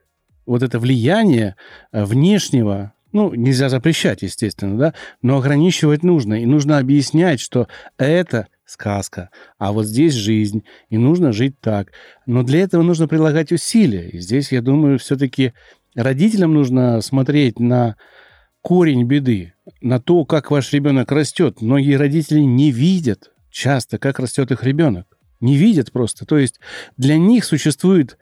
вот 0.46 0.62
это 0.62 0.78
влияние 0.78 1.56
э, 1.92 2.04
внешнего, 2.04 2.94
ну, 3.14 3.34
нельзя 3.34 3.70
запрещать, 3.70 4.22
естественно, 4.22 4.78
да, 4.78 4.94
но 5.22 5.38
ограничивать 5.38 6.04
нужно. 6.04 6.42
И 6.42 6.46
нужно 6.46 6.78
объяснять, 6.78 7.40
что 7.40 7.68
это 7.98 8.48
сказка, 8.66 9.30
а 9.58 9.74
вот 9.74 9.86
здесь 9.86 10.14
жизнь, 10.14 10.64
и 10.90 10.98
нужно 10.98 11.34
жить 11.34 11.60
так. 11.60 11.92
Но 12.26 12.44
для 12.44 12.62
этого 12.62 12.84
нужно 12.84 13.08
прилагать 13.08 13.52
усилия. 13.52 14.10
И 14.10 14.20
здесь, 14.20 14.52
я 14.52 14.62
думаю, 14.62 14.98
все-таки 14.98 15.54
родителям 15.96 16.54
нужно 16.54 17.02
смотреть 17.02 17.60
на 17.60 17.98
корень 18.62 19.04
беды, 19.04 19.54
на 19.82 20.00
то, 20.00 20.24
как 20.24 20.52
ваш 20.52 20.72
ребенок 20.72 21.12
растет. 21.12 21.62
Многие 21.62 21.96
родители 21.96 22.40
не 22.40 22.72
видят 22.72 23.32
часто, 23.50 23.98
как 23.98 24.20
растет 24.20 24.52
их 24.52 24.64
ребенок. 24.64 25.06
Не 25.42 25.58
видят 25.58 25.92
просто. 25.92 26.26
То 26.26 26.38
есть 26.38 26.60
для 26.98 27.18
них 27.18 27.44
существует 27.44 28.18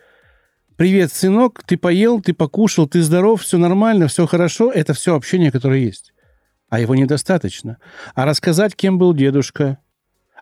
«Привет, 0.77 1.11
сынок, 1.11 1.61
ты 1.65 1.77
поел, 1.77 2.21
ты 2.21 2.33
покушал, 2.33 2.87
ты 2.87 3.01
здоров, 3.01 3.43
все 3.43 3.57
нормально, 3.57 4.07
все 4.07 4.25
хорошо». 4.25 4.71
Это 4.71 4.93
все 4.93 5.15
общение, 5.15 5.51
которое 5.51 5.81
есть. 5.81 6.13
А 6.69 6.79
его 6.79 6.95
недостаточно. 6.95 7.77
А 8.15 8.25
рассказать, 8.25 8.75
кем 8.75 8.97
был 8.97 9.13
дедушка, 9.13 9.79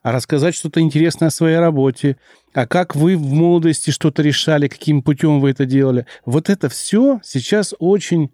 а 0.03 0.11
рассказать 0.11 0.53
что-то 0.53 0.79
интересное 0.79 1.29
о 1.29 1.31
своей 1.31 1.57
работе, 1.57 2.17
а 2.53 2.67
как 2.67 2.95
вы 2.95 3.17
в 3.17 3.33
молодости 3.33 3.89
что-то 3.89 4.21
решали, 4.21 4.67
каким 4.67 5.01
путем 5.01 5.39
вы 5.39 5.49
это 5.51 5.65
делали. 5.65 6.05
Вот 6.25 6.49
это 6.49 6.69
все 6.69 7.19
сейчас 7.23 7.73
очень 7.79 8.31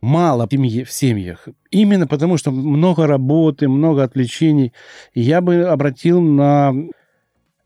мало 0.00 0.48
в 0.50 0.86
семьях. 0.90 1.46
Именно 1.70 2.06
потому, 2.06 2.38
что 2.38 2.50
много 2.50 3.06
работы, 3.06 3.68
много 3.68 4.02
отвлечений. 4.02 4.72
Я 5.14 5.40
бы 5.40 5.64
обратил 5.64 6.20
на 6.20 6.74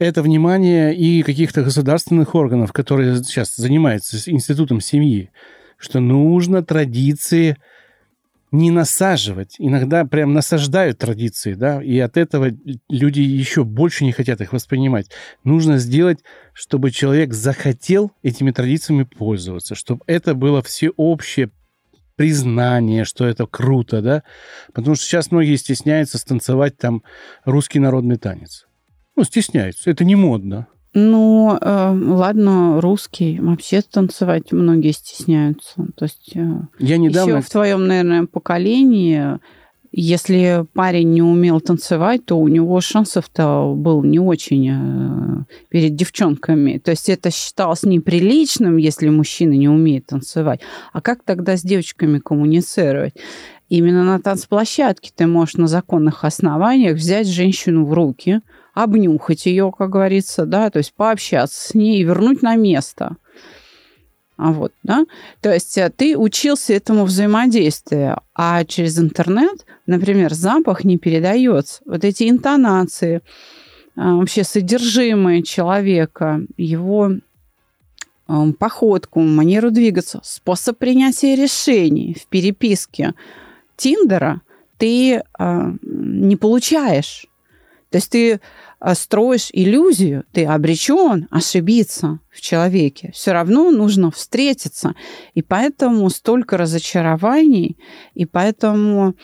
это 0.05 0.23
внимание 0.23 0.95
и 0.95 1.23
каких-то 1.23 1.63
государственных 1.63 2.35
органов, 2.35 2.73
которые 2.73 3.17
сейчас 3.25 3.57
занимаются 3.57 4.19
институтом 4.31 4.81
семьи, 4.81 5.31
что 5.79 6.01
нужно 6.01 6.65
традиции 6.65 7.57
не 8.55 8.71
насаживать. 8.71 9.57
Иногда 9.59 10.05
прям 10.05 10.33
насаждают 10.33 10.99
традиции, 10.99 11.55
да, 11.55 11.83
и 11.83 11.99
от 11.99 12.17
этого 12.17 12.51
люди 12.89 13.21
еще 13.21 13.65
больше 13.65 14.05
не 14.05 14.13
хотят 14.13 14.41
их 14.41 14.53
воспринимать. 14.53 15.11
Нужно 15.43 15.79
сделать, 15.79 16.21
чтобы 16.53 16.93
человек 16.93 17.35
захотел 17.35 18.13
этими 18.23 18.53
традициями 18.53 19.03
пользоваться, 19.03 19.75
чтобы 19.75 20.05
это 20.07 20.35
было 20.35 20.63
всеобщее 20.63 21.51
признание, 22.15 23.05
что 23.05 23.27
это 23.27 23.47
круто, 23.47 24.01
да, 24.01 24.23
потому 24.73 24.95
что 24.95 25.05
сейчас 25.05 25.33
многие 25.33 25.57
стесняются 25.57 26.19
станцевать 26.19 26.77
там 26.77 27.03
русский 27.45 27.81
народный 27.81 28.17
танец. 28.17 28.67
Ну, 29.17 29.25
стесняются, 29.25 29.91
это 29.91 30.05
не 30.05 30.17
модно. 30.17 30.67
Ну, 30.95 31.59
э, 31.61 31.91
ладно, 31.93 32.81
русский. 32.81 33.41
Вообще 33.41 33.83
танцевать 33.83 34.53
многие 34.53 34.93
стесняются. 34.93 35.87
То 35.97 36.05
есть 36.05 36.33
э, 36.37 36.47
Я 36.79 36.99
недавно... 36.99 37.37
еще 37.37 37.41
в 37.41 37.51
твоем, 37.51 37.89
наверное, 37.89 38.27
поколении, 38.27 39.41
если 39.91 40.65
парень 40.73 41.11
не 41.11 41.23
умел 41.23 41.61
танцевать, 41.61 42.25
то 42.25 42.39
у 42.39 42.47
него 42.47 42.81
шансов-то 42.81 43.75
был 43.77 44.05
не 44.05 44.21
очень 44.21 44.69
э, 44.71 45.45
перед 45.69 45.97
девчонками. 45.97 46.79
То 46.79 46.93
есть 46.93 47.09
это 47.09 47.33
считалось 47.33 47.83
неприличным, 47.83 48.77
если 48.77 49.09
мужчина 49.09 49.53
не 49.53 49.69
умеет 49.69 50.07
танцевать. 50.07 50.61
А 50.93 51.01
как 51.01 51.25
тогда 51.25 51.57
с 51.57 51.63
девочками 51.63 52.21
коммуницировать? 52.21 53.15
Именно 53.69 54.05
на 54.05 54.21
танцплощадке 54.21 55.11
ты 55.13 55.27
можешь 55.27 55.57
на 55.57 55.67
законных 55.67 56.23
основаниях 56.25 56.97
взять 56.97 57.27
женщину 57.27 57.85
в 57.85 57.93
руки– 57.93 58.41
обнюхать 58.75 59.47
ее, 59.47 59.73
как 59.77 59.91
говорится, 59.91 60.47
да, 60.47 60.69
то 60.71 60.79
есть 60.79 60.93
пообщаться 60.95 61.69
с 61.69 61.75
ней 61.75 62.01
и 62.01 62.05
вернуть 62.05 62.43
на 62.43 62.57
место. 62.57 63.17
А 64.37 64.51
вот, 64.51 64.73
да, 64.83 65.05
то 65.41 65.55
есть 65.55 65.79
э, 65.79 65.93
ты 65.97 66.19
учился 66.19 66.73
этому 66.73 67.05
взаимодействию, 67.05 68.21
а 68.35 68.65
через 68.65 68.99
интернет, 68.99 69.65
например, 69.87 70.35
запах 70.35 70.83
не 70.83 70.99
передается. 70.99 71.83
Вот 71.87 72.05
эти 72.05 72.29
интонации, 72.29 73.17
э, 73.17 73.21
вообще 73.95 74.43
содержимое 74.43 75.43
человека, 75.43 76.41
его 76.57 77.13
э, 77.13 78.53
походку, 78.59 79.21
манеру 79.21 79.71
двигаться, 79.71 80.21
способ 80.25 80.79
принятия 80.79 81.37
решений 81.37 82.17
в 82.21 82.27
переписке 82.27 83.15
Тиндера 83.77 84.41
ты 84.79 85.23
не 85.39 86.37
получаешь. 86.37 87.27
То 87.91 87.99
есть 87.99 88.11
ты 88.11 88.41
строишь 88.93 89.49
иллюзию, 89.51 90.25
ты 90.33 90.45
обречен 90.45 91.27
ошибиться 91.31 92.21
в 92.31 92.43
человеке. 92.43 93.13
Все 93.15 93.33
равно 93.33 93.71
нужно 93.71 94.11
встретиться. 94.11 94.95
И 95.33 95.41
поэтому 95.41 96.11
столько 96.11 96.59
разочарований, 96.59 97.79
и 98.13 98.27
поэтому 98.27 99.15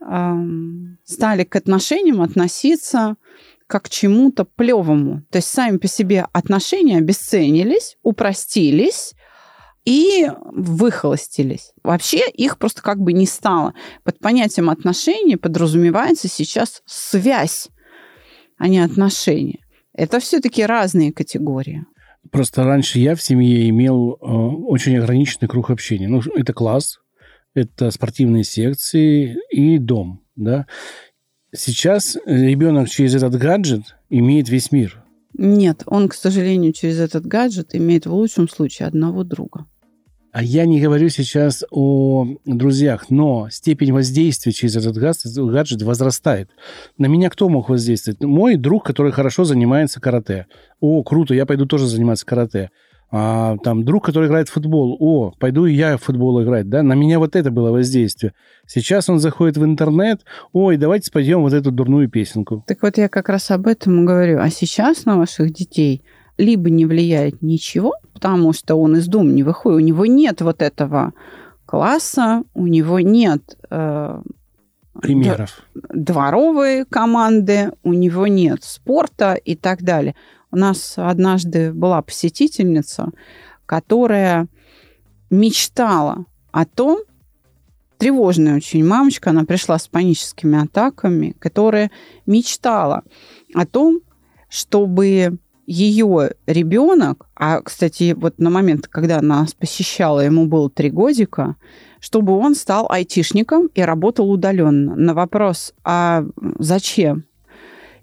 э, 0.00 0.34
стали 1.04 1.44
к 1.44 1.54
отношениям 1.54 2.22
относиться 2.22 3.16
как 3.66 3.84
к 3.84 3.88
чему-то 3.90 4.46
плевому. 4.46 5.22
То 5.30 5.36
есть 5.36 5.48
сами 5.48 5.76
по 5.76 5.86
себе 5.86 6.26
отношения 6.32 6.96
обесценились, 6.96 7.98
упростились, 8.02 9.14
и 9.84 10.30
выхолостились. 10.50 11.72
Вообще 11.82 12.26
их 12.30 12.56
просто 12.56 12.80
как 12.80 12.98
бы 12.98 13.12
не 13.12 13.26
стало. 13.26 13.74
Под 14.02 14.18
понятием 14.18 14.70
отношений 14.70 15.36
подразумевается 15.36 16.26
сейчас 16.28 16.82
связь 16.86 17.68
а 18.64 18.68
не 18.68 18.78
отношения. 18.78 19.58
Это 19.92 20.20
все-таки 20.20 20.64
разные 20.64 21.12
категории. 21.12 21.84
Просто 22.30 22.64
раньше 22.64 22.98
я 22.98 23.14
в 23.14 23.20
семье 23.20 23.68
имел 23.68 24.12
э, 24.12 24.24
очень 24.24 24.96
ограниченный 24.96 25.48
круг 25.48 25.68
общения. 25.68 26.08
Ну, 26.08 26.22
это 26.34 26.54
класс, 26.54 26.98
это 27.52 27.90
спортивные 27.90 28.42
секции 28.42 29.36
и 29.50 29.76
дом, 29.76 30.22
да. 30.34 30.66
Сейчас 31.54 32.16
ребенок 32.24 32.88
через 32.88 33.14
этот 33.14 33.34
гаджет 33.34 33.96
имеет 34.08 34.48
весь 34.48 34.72
мир. 34.72 35.04
Нет, 35.34 35.82
он, 35.84 36.08
к 36.08 36.14
сожалению, 36.14 36.72
через 36.72 36.98
этот 37.00 37.26
гаджет 37.26 37.74
имеет 37.74 38.06
в 38.06 38.14
лучшем 38.14 38.48
случае 38.48 38.88
одного 38.88 39.24
друга. 39.24 39.66
А 40.34 40.42
я 40.42 40.66
не 40.66 40.80
говорю 40.80 41.10
сейчас 41.10 41.62
о 41.70 42.26
друзьях, 42.44 43.08
но 43.08 43.48
степень 43.52 43.92
воздействия 43.92 44.50
через 44.50 44.74
этот 44.74 44.96
гаджет 44.96 45.82
возрастает. 45.82 46.50
На 46.98 47.06
меня 47.06 47.30
кто 47.30 47.48
мог 47.48 47.68
воздействовать? 47.68 48.20
Мой 48.20 48.56
друг, 48.56 48.84
который 48.84 49.12
хорошо 49.12 49.44
занимается 49.44 50.00
карате. 50.00 50.48
О, 50.80 51.04
круто, 51.04 51.34
я 51.34 51.46
пойду 51.46 51.66
тоже 51.66 51.86
заниматься 51.86 52.26
карате. 52.26 52.70
А, 53.12 53.58
там 53.62 53.84
друг, 53.84 54.04
который 54.04 54.26
играет 54.26 54.48
в 54.48 54.52
футбол. 54.52 54.96
О, 54.98 55.32
пойду 55.38 55.66
и 55.66 55.72
я 55.72 55.96
в 55.96 56.02
футбол 56.02 56.42
играть, 56.42 56.68
да? 56.68 56.82
На 56.82 56.94
меня 56.94 57.20
вот 57.20 57.36
это 57.36 57.52
было 57.52 57.70
воздействие. 57.70 58.32
Сейчас 58.66 59.08
он 59.08 59.20
заходит 59.20 59.56
в 59.56 59.64
интернет. 59.64 60.22
Ой, 60.52 60.76
давайте 60.78 61.06
споем 61.06 61.42
вот 61.42 61.52
эту 61.52 61.70
дурную 61.70 62.10
песенку. 62.10 62.64
Так 62.66 62.82
вот 62.82 62.98
я 62.98 63.08
как 63.08 63.28
раз 63.28 63.52
об 63.52 63.68
этом 63.68 64.04
говорю. 64.04 64.40
А 64.40 64.50
сейчас 64.50 65.04
на 65.04 65.16
ваших 65.16 65.52
детей 65.52 66.02
либо 66.36 66.70
не 66.70 66.86
влияет 66.86 67.42
ничего, 67.42 67.94
потому 68.12 68.52
что 68.52 68.76
он 68.76 68.96
из 68.96 69.06
дома 69.06 69.30
не 69.30 69.42
выходит, 69.42 69.76
у 69.76 69.84
него 69.84 70.06
нет 70.06 70.40
вот 70.40 70.62
этого 70.62 71.12
класса, 71.66 72.42
у 72.54 72.66
него 72.66 73.00
нет 73.00 73.56
э, 73.70 74.22
примеров 75.00 75.62
дворовой 75.74 76.84
команды, 76.84 77.72
у 77.82 77.92
него 77.92 78.26
нет 78.26 78.64
спорта 78.64 79.34
и 79.34 79.54
так 79.54 79.82
далее. 79.82 80.14
У 80.50 80.56
нас 80.56 80.94
однажды 80.96 81.72
была 81.72 82.00
посетительница, 82.02 83.10
которая 83.66 84.46
мечтала 85.30 86.26
о 86.52 86.64
том, 86.64 87.00
тревожная 87.98 88.56
очень 88.56 88.84
мамочка, 88.84 89.30
она 89.30 89.44
пришла 89.44 89.78
с 89.78 89.88
паническими 89.88 90.62
атаками, 90.62 91.34
которая 91.38 91.90
мечтала 92.26 93.02
о 93.52 93.66
том, 93.66 94.00
чтобы 94.48 95.38
ее 95.66 96.32
ребенок, 96.46 97.26
а, 97.34 97.60
кстати, 97.60 98.14
вот 98.16 98.38
на 98.38 98.50
момент, 98.50 98.86
когда 98.88 99.20
нас 99.20 99.54
посещала, 99.54 100.20
ему 100.20 100.46
было 100.46 100.70
три 100.70 100.90
годика, 100.90 101.56
чтобы 102.00 102.36
он 102.36 102.54
стал 102.54 102.86
айтишником 102.90 103.68
и 103.74 103.80
работал 103.80 104.30
удаленно. 104.30 104.94
На 104.94 105.14
вопрос, 105.14 105.72
а 105.84 106.24
зачем? 106.58 107.24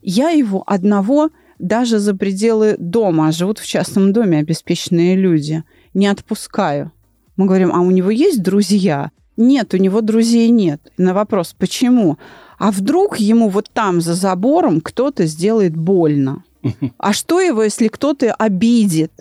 Я 0.02 0.30
его 0.30 0.63
одного 0.65 1.30
даже 1.60 2.00
за 2.00 2.15
пределы 2.15 2.76
дома, 2.80 3.28
а 3.28 3.32
живут 3.32 3.60
в 3.60 3.67
частном 3.67 4.13
доме 4.13 4.39
обеспеченные 4.39 5.15
люди, 5.15 5.63
не 5.93 6.08
отпускаю. 6.08 6.91
Мы 7.38 7.45
говорим, 7.45 7.71
а 7.74 7.82
у 7.82 7.91
него 7.91 8.10
есть 8.10 8.41
друзья? 8.41 9.12
Нет, 9.38 9.74
у 9.74 9.78
него 9.78 10.02
друзей 10.02 10.50
нет. 10.50 10.91
На 10.97 11.13
вопрос, 11.13 11.56
почему? 11.58 12.17
А 12.58 12.71
вдруг 12.71 13.17
ему 13.17 13.50
вот 13.50 13.69
там 13.71 14.02
за 14.02 14.13
забором 14.13 14.82
кто-то 14.82 15.26
сделает 15.26 15.76
больно? 15.76 16.43
А 16.97 17.13
что 17.13 17.39
его, 17.39 17.63
если 17.63 17.88
кто-то 17.88 18.34
обидит? 18.34 19.12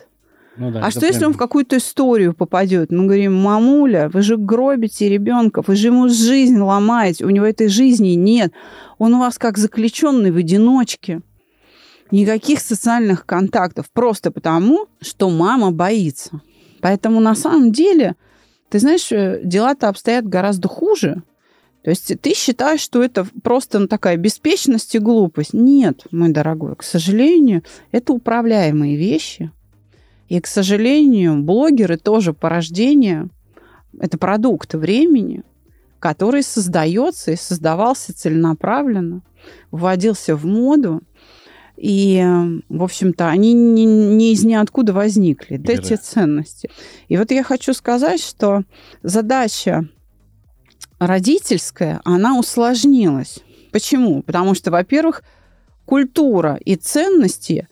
Ну, 0.57 0.71
да, 0.71 0.81
а 0.85 0.91
что, 0.91 1.07
если 1.07 1.25
он 1.25 1.33
в 1.33 1.39
какую-то 1.39 1.79
историю 1.79 2.35
попадет? 2.35 2.91
Мы 2.91 3.05
говорим, 3.05 3.35
мамуля, 3.35 4.11
вы 4.13 4.21
же 4.21 4.37
гробите 4.37 5.09
ребенка, 5.09 5.63
вы 5.67 5.75
же 5.75 5.87
ему 5.89 6.09
жизнь 6.09 6.59
ломаете, 6.59 7.25
у 7.25 7.31
него 7.31 7.47
этой 7.47 7.69
жизни 7.69 8.11
нет. 8.11 8.53
Он 8.99 9.15
у 9.15 9.21
вас 9.21 9.39
как 9.39 9.57
заключенный 9.57 10.31
в 10.31 10.37
одиночке. 10.37 11.23
Никаких 12.11 12.61
социальных 12.61 13.25
контактов, 13.25 13.87
просто 13.93 14.31
потому, 14.31 14.87
что 15.01 15.31
мама 15.31 15.71
боится. 15.71 16.43
Поэтому 16.81 17.21
на 17.21 17.35
самом 17.35 17.73
деле, 17.73 18.17
ты 18.69 18.81
знаешь, 18.81 19.11
э, 19.13 19.41
дела-то 19.45 19.89
обстоят 19.89 20.27
гораздо 20.27 20.69
хуже. 20.69 21.23
То 21.83 21.91
есть 21.91 22.13
ты 22.21 22.35
считаешь, 22.35 22.81
что 22.81 23.03
это 23.03 23.27
просто 23.43 23.79
ну, 23.79 23.89
такая 23.89 24.17
беспечность 24.17 24.95
и 24.95 24.99
глупость. 24.99 25.55
Нет, 25.55 26.05
мой 26.11 26.31
дорогой, 26.31 26.77
к 26.77 26.83
сожалению, 26.83 27.63
это 27.91 28.13
управляемые 28.13 28.97
вещи. 28.97 29.51
И, 30.29 30.41
к 30.41 30.47
сожалению, 30.47 31.43
блогеры 31.43 31.97
тоже 31.97 32.33
по 32.33 32.49
рождению, 32.49 33.31
это 33.99 34.19
продукт 34.19 34.75
времени. 34.75 35.43
который 36.01 36.43
создается 36.43 37.31
и 37.31 37.37
создавался 37.37 38.17
целенаправленно, 38.17 39.23
вводился 39.71 40.35
в 40.35 40.47
моду, 40.47 41.03
и, 41.77 42.23
в 42.69 42.83
общем-то, 42.83 43.29
они 43.29 43.53
не, 43.53 43.85
не 43.85 44.33
из 44.33 44.45
ниоткуда 44.45 44.93
возникли, 44.93 45.57
да, 45.57 45.73
эти 45.73 45.97
ценности. 45.97 46.71
И 47.09 47.17
вот 47.17 47.31
я 47.31 47.43
хочу 47.43 47.73
сказать, 47.73 48.21
что 48.21 48.65
задача 49.03 49.89
родительская, 51.01 52.01
она 52.05 52.39
усложнилась. 52.39 53.41
Почему? 53.73 54.23
Потому 54.23 54.55
что, 54.55 54.71
во-первых, 54.71 55.23
культура 55.87 56.59
и 56.65 56.77
ценности 56.77 57.69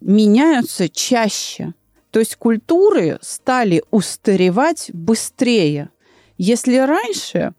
меняются 0.00 0.88
чаще. 0.88 1.74
То 2.10 2.20
есть 2.20 2.36
культуры 2.36 3.18
стали 3.22 3.82
устаревать 3.90 4.90
быстрее. 4.92 5.90
Если 6.38 6.76
раньше 6.76 7.54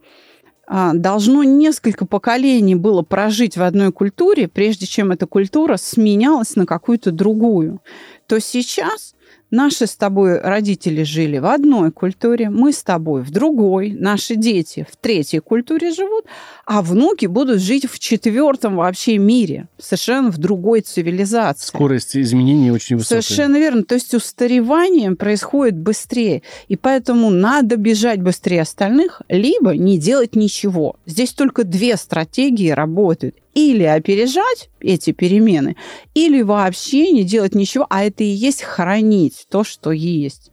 а, 0.67 0.93
должно 0.93 1.43
несколько 1.43 2.05
поколений 2.05 2.75
было 2.75 3.01
прожить 3.01 3.57
в 3.57 3.63
одной 3.63 3.91
культуре, 3.91 4.47
прежде 4.47 4.85
чем 4.85 5.11
эта 5.11 5.25
культура 5.25 5.77
сменялась 5.77 6.55
на 6.55 6.65
какую-то 6.65 7.11
другую, 7.11 7.81
то 8.27 8.39
сейчас 8.39 9.15
Наши 9.49 9.87
с 9.87 9.95
тобой 9.95 10.39
родители 10.39 11.03
жили 11.03 11.37
в 11.37 11.45
одной 11.45 11.91
культуре, 11.91 12.49
мы 12.49 12.73
с 12.73 12.83
тобой 12.83 13.21
в 13.21 13.31
другой, 13.31 13.91
наши 13.91 14.35
дети 14.35 14.85
в 14.91 14.97
третьей 14.97 15.39
культуре 15.39 15.93
живут, 15.93 16.25
а 16.65 16.81
внуки 16.81 17.27
будут 17.27 17.61
жить 17.61 17.89
в 17.89 17.97
четвертом 17.97 18.75
вообще 18.75 19.17
мире, 19.17 19.69
совершенно 19.77 20.31
в 20.31 20.37
другой 20.37 20.81
цивилизации. 20.81 21.67
Скорость 21.67 22.17
изменений 22.17 22.71
очень 22.71 22.97
высокая. 22.97 23.21
Совершенно 23.21 23.55
верно. 23.55 23.83
То 23.83 23.95
есть 23.95 24.13
устаревание 24.13 25.15
происходит 25.15 25.77
быстрее, 25.77 26.41
и 26.67 26.75
поэтому 26.75 27.29
надо 27.29 27.77
бежать 27.77 28.21
быстрее 28.21 28.63
остальных, 28.63 29.21
либо 29.29 29.77
не 29.77 29.97
делать 29.97 30.35
ничего. 30.35 30.97
Здесь 31.05 31.31
только 31.31 31.63
две 31.63 31.95
стратегии 31.95 32.69
работают 32.69 33.35
или 33.57 33.85
опережать 33.85 34.69
эти 34.79 35.11
перемены, 35.11 35.75
или 36.13 36.43
вообще 36.43 37.11
не 37.11 37.23
делать 37.23 37.55
ничего, 37.55 37.87
а 37.89 38.03
это 38.03 38.23
и 38.23 38.27
есть 38.27 38.61
хранить 38.61 39.47
то, 39.49 39.63
что 39.63 39.91
есть. 39.91 40.51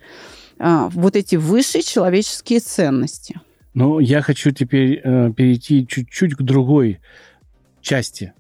А, 0.59 0.89
вот 0.89 1.15
эти 1.15 1.37
высшие 1.37 1.83
человеческие 1.83 2.61
ценности. 2.61 3.39
Ну, 3.75 3.99
я 3.99 4.23
хочу 4.23 4.53
теперь 4.53 5.03
э, 5.05 5.33
перейти 5.37 5.87
чуть-чуть 5.87 6.35
к 6.35 6.43
другой 6.43 7.01
части, 7.83 8.33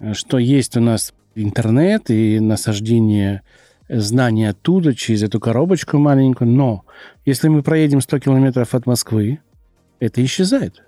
э, 0.00 0.12
что 0.12 0.36
есть 0.36 0.76
у 0.76 0.80
нас 0.80 1.14
интернет 1.34 2.10
и 2.10 2.40
насаждение 2.40 3.40
знаний 3.88 4.44
оттуда 4.44 4.94
через 4.94 5.22
эту 5.22 5.40
коробочку 5.40 5.96
маленькую, 5.96 6.50
но 6.50 6.84
если 7.24 7.48
мы 7.48 7.62
проедем 7.62 8.02
100 8.02 8.18
километров 8.18 8.74
от 8.74 8.84
Москвы, 8.84 9.38
это 9.98 10.22
исчезает. 10.22 10.82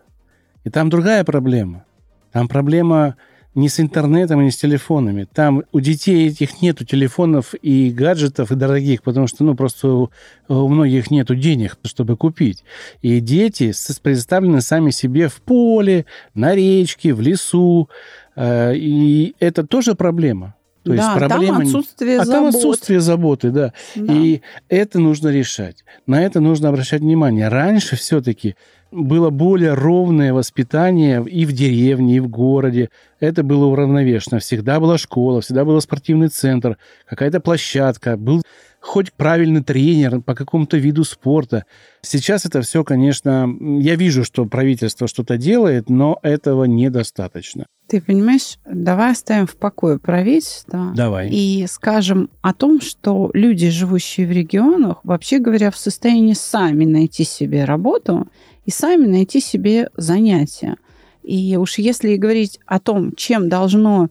И 0.65 0.71
там 0.71 0.91
другая 0.91 1.25
проблема. 1.25 1.87
Там 2.33 2.49
проблема 2.49 3.17
не 3.55 3.69
с 3.69 3.81
интернетом 3.81 4.41
и 4.41 4.45
не 4.45 4.51
с 4.51 4.57
телефонами. 4.57 5.27
Там 5.33 5.65
у 5.73 5.81
детей 5.81 6.29
этих 6.29 6.63
нету 6.63 6.85
телефонов 6.85 7.55
и 7.61 7.91
гаджетов 7.91 8.51
и 8.51 8.55
дорогих, 8.55 9.03
потому 9.03 9.27
что, 9.27 9.45
ну, 9.45 9.55
просто 9.55 9.89
у, 9.89 10.11
у 10.49 10.69
многих 10.69 11.11
нету 11.11 11.35
денег, 11.35 11.77
чтобы 11.85 12.17
купить. 12.17 12.65
И 13.03 13.21
дети 13.21 13.73
представлены 14.03 14.63
сами 14.63 14.91
себе 14.91 15.29
в 15.29 15.43
поле, 15.43 16.07
на 16.35 16.55
речке, 16.55 17.13
в 17.13 17.21
лесу. 17.21 17.91
Э, 18.37 18.75
и 18.75 19.35
это 19.39 19.67
тоже 19.67 19.95
проблема. 19.95 20.55
То 20.85 20.95
да, 20.95 20.97
есть 20.97 21.29
проблема... 21.29 21.59
там 21.59 21.67
отсутствие 21.67 22.19
а 22.19 22.25
забот. 22.25 22.33
там 22.33 22.47
отсутствие 22.47 23.01
заботы, 23.01 23.51
да. 23.51 23.73
да. 23.95 24.13
И 24.13 24.43
это 24.69 24.99
нужно 24.99 25.29
решать. 25.29 25.85
На 26.07 26.23
это 26.23 26.41
нужно 26.41 26.69
обращать 26.69 27.03
внимание. 27.03 27.49
Раньше 27.49 27.97
все-таки 27.97 28.57
было 28.91 29.31
более 29.31 29.75
ровное 29.75 30.33
воспитание 30.35 31.25
и 31.25 31.47
в 31.47 31.53
деревне, 31.53 32.17
и 32.17 32.21
в 32.21 32.29
городе. 32.29 32.91
Это 33.21 33.43
было 33.43 33.67
уравновешено. 33.67 34.41
Всегда 34.41 34.81
была 34.81 34.99
школа, 34.99 35.41
всегда 35.41 35.65
был 35.65 35.81
спортивный 35.81 36.29
центр, 36.29 36.77
какая-то 37.07 37.41
площадка, 37.41 38.17
был 38.17 38.43
хоть 38.81 39.13
правильный 39.13 39.63
тренер 39.63 40.21
по 40.21 40.35
какому-то 40.35 40.77
виду 40.77 41.05
спорта. 41.05 41.65
Сейчас 42.03 42.45
это 42.45 42.61
все, 42.63 42.83
конечно, 42.83 43.49
я 43.81 43.95
вижу, 43.95 44.25
что 44.25 44.45
правительство 44.45 45.07
что-то 45.07 45.39
делает, 45.39 45.89
но 45.89 46.19
этого 46.23 46.65
недостаточно. 46.65 47.67
Ты 47.87 48.01
понимаешь, 48.01 48.59
давай 48.65 49.13
оставим 49.13 49.47
в 49.47 49.57
покое 49.57 49.99
правительство. 49.99 50.93
Давай. 50.97 51.29
И 51.31 51.67
скажем 51.69 52.31
о 52.41 52.55
том, 52.55 52.81
что 52.81 53.31
люди, 53.35 53.69
живущие 53.69 54.27
в 54.27 54.31
регионах, 54.31 55.01
вообще 55.05 55.39
говоря, 55.39 55.71
в 55.71 55.77
состоянии 55.77 56.33
сами 56.33 56.85
найти 56.85 57.25
себе 57.25 57.65
работу 57.65 58.29
и 58.65 58.71
сами 58.71 59.07
найти 59.07 59.41
себе 59.41 59.91
занятия. 59.97 60.77
И 61.23 61.57
уж 61.57 61.79
если 61.79 62.17
говорить 62.17 62.59
о 62.67 62.81
том, 62.81 63.15
чем 63.15 63.49
должно 63.49 64.09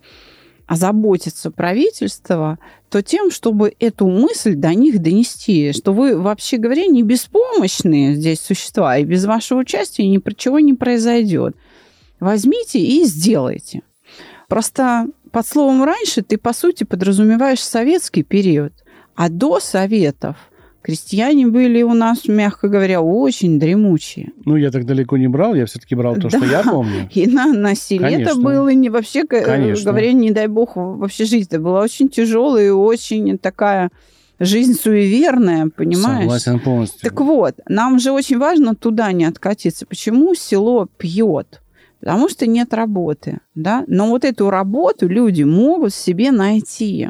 озаботиться 0.72 1.52
правительство, 1.52 2.58
то 2.90 3.02
тем, 3.02 3.30
чтобы 3.30 3.74
эту 3.80 4.08
мысль 4.08 4.56
до 4.56 4.74
них 4.74 5.02
донести, 5.02 5.74
что 5.74 5.92
вы, 5.92 6.18
вообще 6.18 6.56
говоря, 6.56 6.86
не 6.86 7.04
беспомощные 7.04 8.16
здесь 8.16 8.40
существа, 8.40 8.98
и 8.98 9.04
без 9.04 9.26
вашего 9.26 9.60
участия 9.60 10.08
ни 10.08 10.18
про 10.18 10.34
чего 10.34 10.60
не 10.60 10.74
произойдет. 10.74 11.58
Возьмите 12.22 12.80
и 12.80 13.04
сделайте. 13.04 13.82
Просто 14.48 15.08
под 15.32 15.46
словом 15.46 15.84
«раньше» 15.84 16.22
ты, 16.22 16.38
по 16.38 16.54
сути, 16.54 16.86
подразумеваешь 16.86 17.60
советский 17.60 18.24
период, 18.24 18.72
а 19.16 19.28
до 19.28 19.60
Советов– 19.60 20.38
Крестьяне 20.82 21.46
были 21.46 21.84
у 21.84 21.94
нас, 21.94 22.28
мягко 22.28 22.68
говоря, 22.68 23.02
очень 23.02 23.60
дремучие. 23.60 24.32
Ну, 24.46 24.56
я 24.56 24.72
так 24.72 24.86
далеко 24.86 25.16
не 25.16 25.28
брал, 25.28 25.54
я 25.54 25.68
все-таки 25.68 25.94
брал 25.94 26.16
то, 26.16 26.30
да. 26.30 26.30
что 26.30 26.46
я 26.46 26.64
помню. 26.64 27.08
И 27.14 27.28
на, 27.28 27.54
на 27.54 27.76
селе 27.76 28.24
это 28.24 28.36
было 28.36 28.70
не 28.70 28.90
вообще, 28.90 29.26
Конечно. 29.26 29.92
говоря, 29.92 30.12
не 30.12 30.32
дай 30.32 30.48
бог, 30.48 30.76
вообще 30.76 31.26
жизнь-то 31.26 31.60
была 31.60 31.82
очень 31.82 32.10
тяжелая 32.10 32.68
и 32.68 32.70
очень 32.70 33.38
такая 33.38 33.92
жизнь 34.40 34.74
суеверная, 34.74 35.70
понимаешь? 35.70 36.22
Согласен 36.22 36.60
полностью. 36.60 37.02
Так 37.08 37.22
вот, 37.22 37.60
нам 37.68 38.00
же 38.00 38.12
очень 38.12 38.40
важно 38.40 38.74
туда 38.74 39.12
не 39.12 39.26
откатиться. 39.26 39.86
Почему 39.86 40.34
село 40.34 40.88
пьет? 40.98 41.62
Потому 42.02 42.30
что 42.30 42.48
нет 42.48 42.74
работы, 42.74 43.40
да? 43.54 43.86
Но 43.88 44.08
вот 44.08 44.26
эту 44.26 44.50
работу 44.50 45.08
люди 45.08 45.44
могут 45.44 45.94
себе 45.94 46.32
найти. 46.32 47.10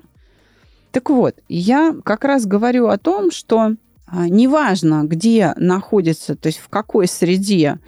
Так 0.92 1.10
вот, 1.10 1.36
я 1.48 1.96
как 2.04 2.26
раз 2.26 2.46
говорю 2.46 2.88
о 2.88 2.98
том, 2.98 3.32
что 3.32 3.76
а, 4.06 4.28
неважно, 4.28 5.06
где 5.06 5.54
находится, 5.56 6.36
то 6.36 6.48
есть 6.48 6.60
в 6.60 6.68
какой 6.68 7.08
среде, 7.08 7.80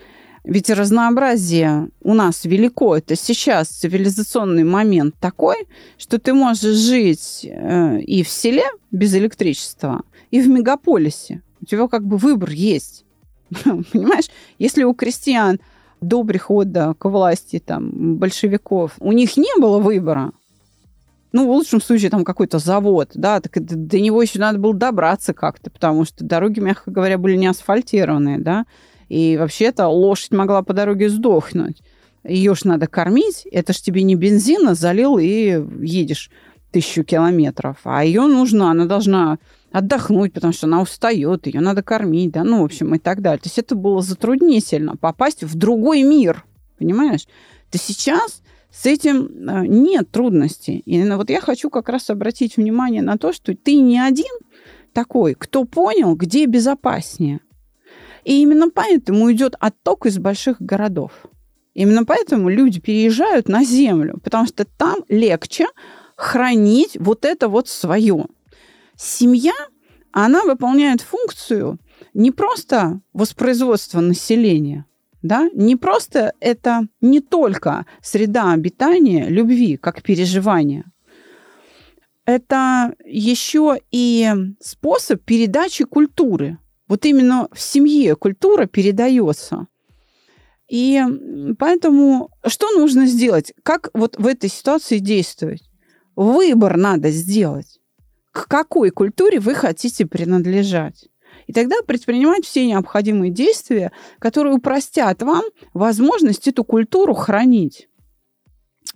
ведь 0.46 0.70
разнообразие 0.70 1.89
у 2.02 2.13
нас 2.13 2.46
велико. 2.46 2.96
Это 2.96 3.18
сейчас 3.18 3.68
цивилизационный 3.68 4.63
момент 4.63 5.16
такой, 5.20 5.68
что 5.98 6.20
ты 6.20 6.34
можешь 6.34 6.78
жить 6.78 7.42
э, 7.44 8.00
и 8.00 8.24
в 8.24 8.30
селе 8.30 8.66
без 8.92 9.13
электричества, 9.16 10.04
и 10.32 10.42
в 10.42 10.48
мегаполисе. 10.48 11.42
У 11.62 11.66
тебя 11.66 11.88
как 11.89 12.06
бы 12.06 12.18
выбор 12.18 12.52
есть. 12.52 13.06
Понимаешь? 13.63 14.30
Если 14.60 14.84
у 14.84 14.94
крестьян 14.94 15.60
до 16.04 16.24
прихода 16.24 16.94
к 16.98 17.10
власти 17.10 17.60
там, 17.60 18.18
большевиков. 18.18 18.94
У 19.00 19.12
них 19.12 19.38
не 19.38 19.60
было 19.60 19.80
выбора, 19.80 20.32
ну, 21.34 21.48
в 21.48 21.50
лучшем 21.50 21.82
случае, 21.82 22.12
там 22.12 22.24
какой-то 22.24 22.60
завод, 22.60 23.10
да, 23.16 23.42
так 23.42 23.54
до 23.60 24.00
него 24.00 24.22
еще 24.22 24.38
надо 24.38 24.60
было 24.60 24.76
добраться 24.76 25.34
как-то, 25.34 25.72
потому 25.72 26.06
что 26.06 26.24
дороги, 26.24 26.60
мягко 26.60 26.92
говоря, 26.92 27.18
были 27.18 27.36
не 27.36 27.48
асфальтированные, 27.48 28.38
да, 28.38 28.66
и 29.10 29.36
вообще-то 29.36 29.88
лошадь 29.88 30.32
могла 30.32 30.62
по 30.62 30.74
дороге 30.74 31.10
сдохнуть. 31.10 31.82
Ее 32.24 32.54
ж 32.54 32.66
надо 32.66 32.86
кормить, 32.86 33.48
это 33.52 33.74
ж 33.74 33.78
тебе 33.78 34.04
не 34.04 34.16
бензина 34.16 34.76
залил 34.76 35.18
и 35.18 35.60
едешь 35.82 36.30
тысячу 36.72 37.04
километров, 37.04 37.78
а 37.84 38.06
ее 38.06 38.22
нужно, 38.28 38.70
она 38.70 38.86
должна 38.86 39.39
отдохнуть, 39.74 40.34
потому 40.34 40.54
что 40.54 40.68
она 40.68 40.82
устает, 40.82 41.48
ее 41.48 41.60
надо 41.60 41.82
кормить, 41.82 42.32
да, 42.32 42.44
ну, 42.44 42.62
в 42.62 42.66
общем, 42.66 42.94
и 42.96 43.00
так 43.00 43.22
далее. 43.22 43.40
То 43.40 43.48
есть 43.48 43.58
это 43.58 43.76
было 43.76 44.02
затруднительно 44.02 44.96
попасть 44.96 45.44
в 45.44 45.56
другой 45.56 46.04
мир, 46.04 46.46
понимаешь? 46.78 47.26
То 47.72 47.80
сейчас 47.80 48.44
с 48.72 48.86
этим 48.86 49.26
э, 49.26 49.66
нет 49.66 50.12
трудностей. 50.12 50.78
И 50.86 51.04
вот 51.10 51.32
я 51.32 51.42
хочу 51.42 51.72
как 51.72 51.90
раз 51.90 52.12
обратить 52.12 52.56
внимание 52.56 53.02
на 53.02 53.18
то, 53.18 53.34
что 53.34 53.56
ты 53.56 53.76
не 53.80 54.00
один 54.00 54.32
такой, 54.94 55.34
кто 55.34 55.66
понял, 55.66 56.16
где 56.16 56.46
безопаснее. 56.46 57.40
И 58.24 58.44
именно 58.44 58.70
поэтому 58.70 59.32
идет 59.32 59.56
отток 59.60 60.06
из 60.06 60.20
больших 60.20 60.62
городов. 60.62 61.12
Именно 61.74 62.06
поэтому 62.06 62.48
люди 62.48 62.80
переезжают 62.80 63.50
на 63.50 63.64
землю, 63.64 64.20
потому 64.24 64.46
что 64.46 64.66
там 64.66 65.04
легче 65.10 65.66
хранить 66.16 66.96
вот 67.00 67.26
это 67.26 67.48
вот 67.48 67.68
свое. 67.68 68.28
Семья, 68.95 69.53
она 70.12 70.43
выполняет 70.43 71.01
функцию 71.01 71.79
не 72.13 72.32
просто 72.32 73.01
воспроизводства 73.13 73.99
населения, 73.99 74.86
да, 75.21 75.49
не 75.53 75.75
просто 75.75 76.34
это 76.39 76.88
не 77.01 77.21
только 77.21 77.86
среда 78.01 78.51
обитания 78.51 79.27
любви, 79.27 79.77
как 79.77 80.03
переживания, 80.03 80.86
это 82.25 82.93
еще 83.06 83.79
и 83.91 84.32
способ 84.60 85.23
передачи 85.23 85.84
культуры. 85.84 86.58
Вот 86.88 87.06
именно 87.06 87.47
в 87.51 87.60
семье 87.60 88.15
культура 88.15 88.65
передается. 88.65 89.67
И 90.69 91.01
поэтому 91.60 92.29
что 92.45 92.71
нужно 92.71 93.06
сделать? 93.06 93.53
Как 93.63 93.89
вот 93.93 94.17
в 94.17 94.25
этой 94.27 94.49
ситуации 94.49 94.99
действовать? 94.99 95.63
Выбор 96.15 96.77
надо 96.77 97.10
сделать. 97.10 97.79
К 98.34 98.48
какой 98.48 98.89
культуре 98.89 99.39
вы 99.39 99.54
хотите 99.54 100.08
принадлежать? 100.08 101.08
И 101.46 101.54
тогда 101.54 101.76
предпринимать 101.86 102.46
все 102.46 102.65
необходимые 102.65 103.32
действия, 103.32 103.91
которые 104.19 104.56
упростят 104.56 105.22
вам 105.22 105.43
возможность 105.74 106.48
эту 106.48 106.63
культуру 106.63 107.13
хранить. 107.13 107.88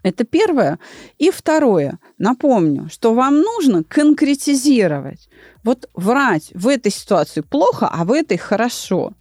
Это 0.02 0.24
первое. 0.24 0.80
И 1.20 1.30
второе. 1.30 2.00
Напомню, 2.18 2.90
что 2.92 3.14
вам 3.14 3.42
нужно 3.42 3.84
конкретизировать. 3.84 5.30
Вот 5.64 5.88
врать 5.94 6.50
в 6.54 6.68
этой 6.68 6.92
ситуации 6.92 7.42
плохо, 7.42 7.88
а 7.92 8.06
в 8.06 8.12
этой 8.12 8.38
хорошо. 8.38 9.14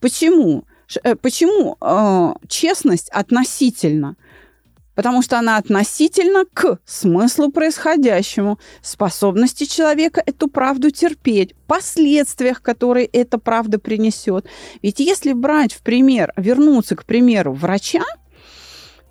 Почему? 0.00 0.64
Э, 1.02 1.14
почему 1.14 1.76
э, 1.80 2.34
честность 2.48 3.10
относительно? 3.10 4.16
Потому 4.98 5.22
что 5.22 5.38
она 5.38 5.58
относительно 5.58 6.44
к 6.52 6.80
смыслу 6.84 7.52
происходящему, 7.52 8.58
способности 8.82 9.62
человека 9.62 10.20
эту 10.26 10.48
правду 10.48 10.90
терпеть, 10.90 11.54
последствиях, 11.68 12.60
которые 12.60 13.06
эта 13.06 13.38
правда 13.38 13.78
принесет. 13.78 14.46
Ведь 14.82 14.98
если 14.98 15.34
брать 15.34 15.72
в 15.72 15.82
пример, 15.82 16.32
вернуться 16.36 16.96
к 16.96 17.04
примеру 17.04 17.52
врача, 17.52 18.02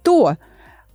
то 0.03 0.35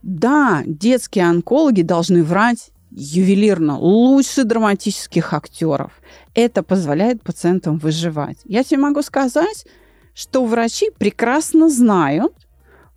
да, 0.02 0.62
детские 0.66 1.24
онкологи 1.24 1.81
должны 1.81 2.22
врать 2.22 2.70
ювелирно, 2.90 3.78
лучше 3.78 4.44
драматических 4.44 5.33
актеров. 5.33 5.92
Это 6.35 6.62
позволяет 6.62 7.22
пациентам 7.22 7.78
выживать. 7.78 8.40
Я 8.44 8.62
тебе 8.62 8.81
могу 8.83 9.00
сказать, 9.00 9.64
что 10.12 10.44
врачи 10.44 10.90
прекрасно 10.98 11.70
знают, 11.70 12.35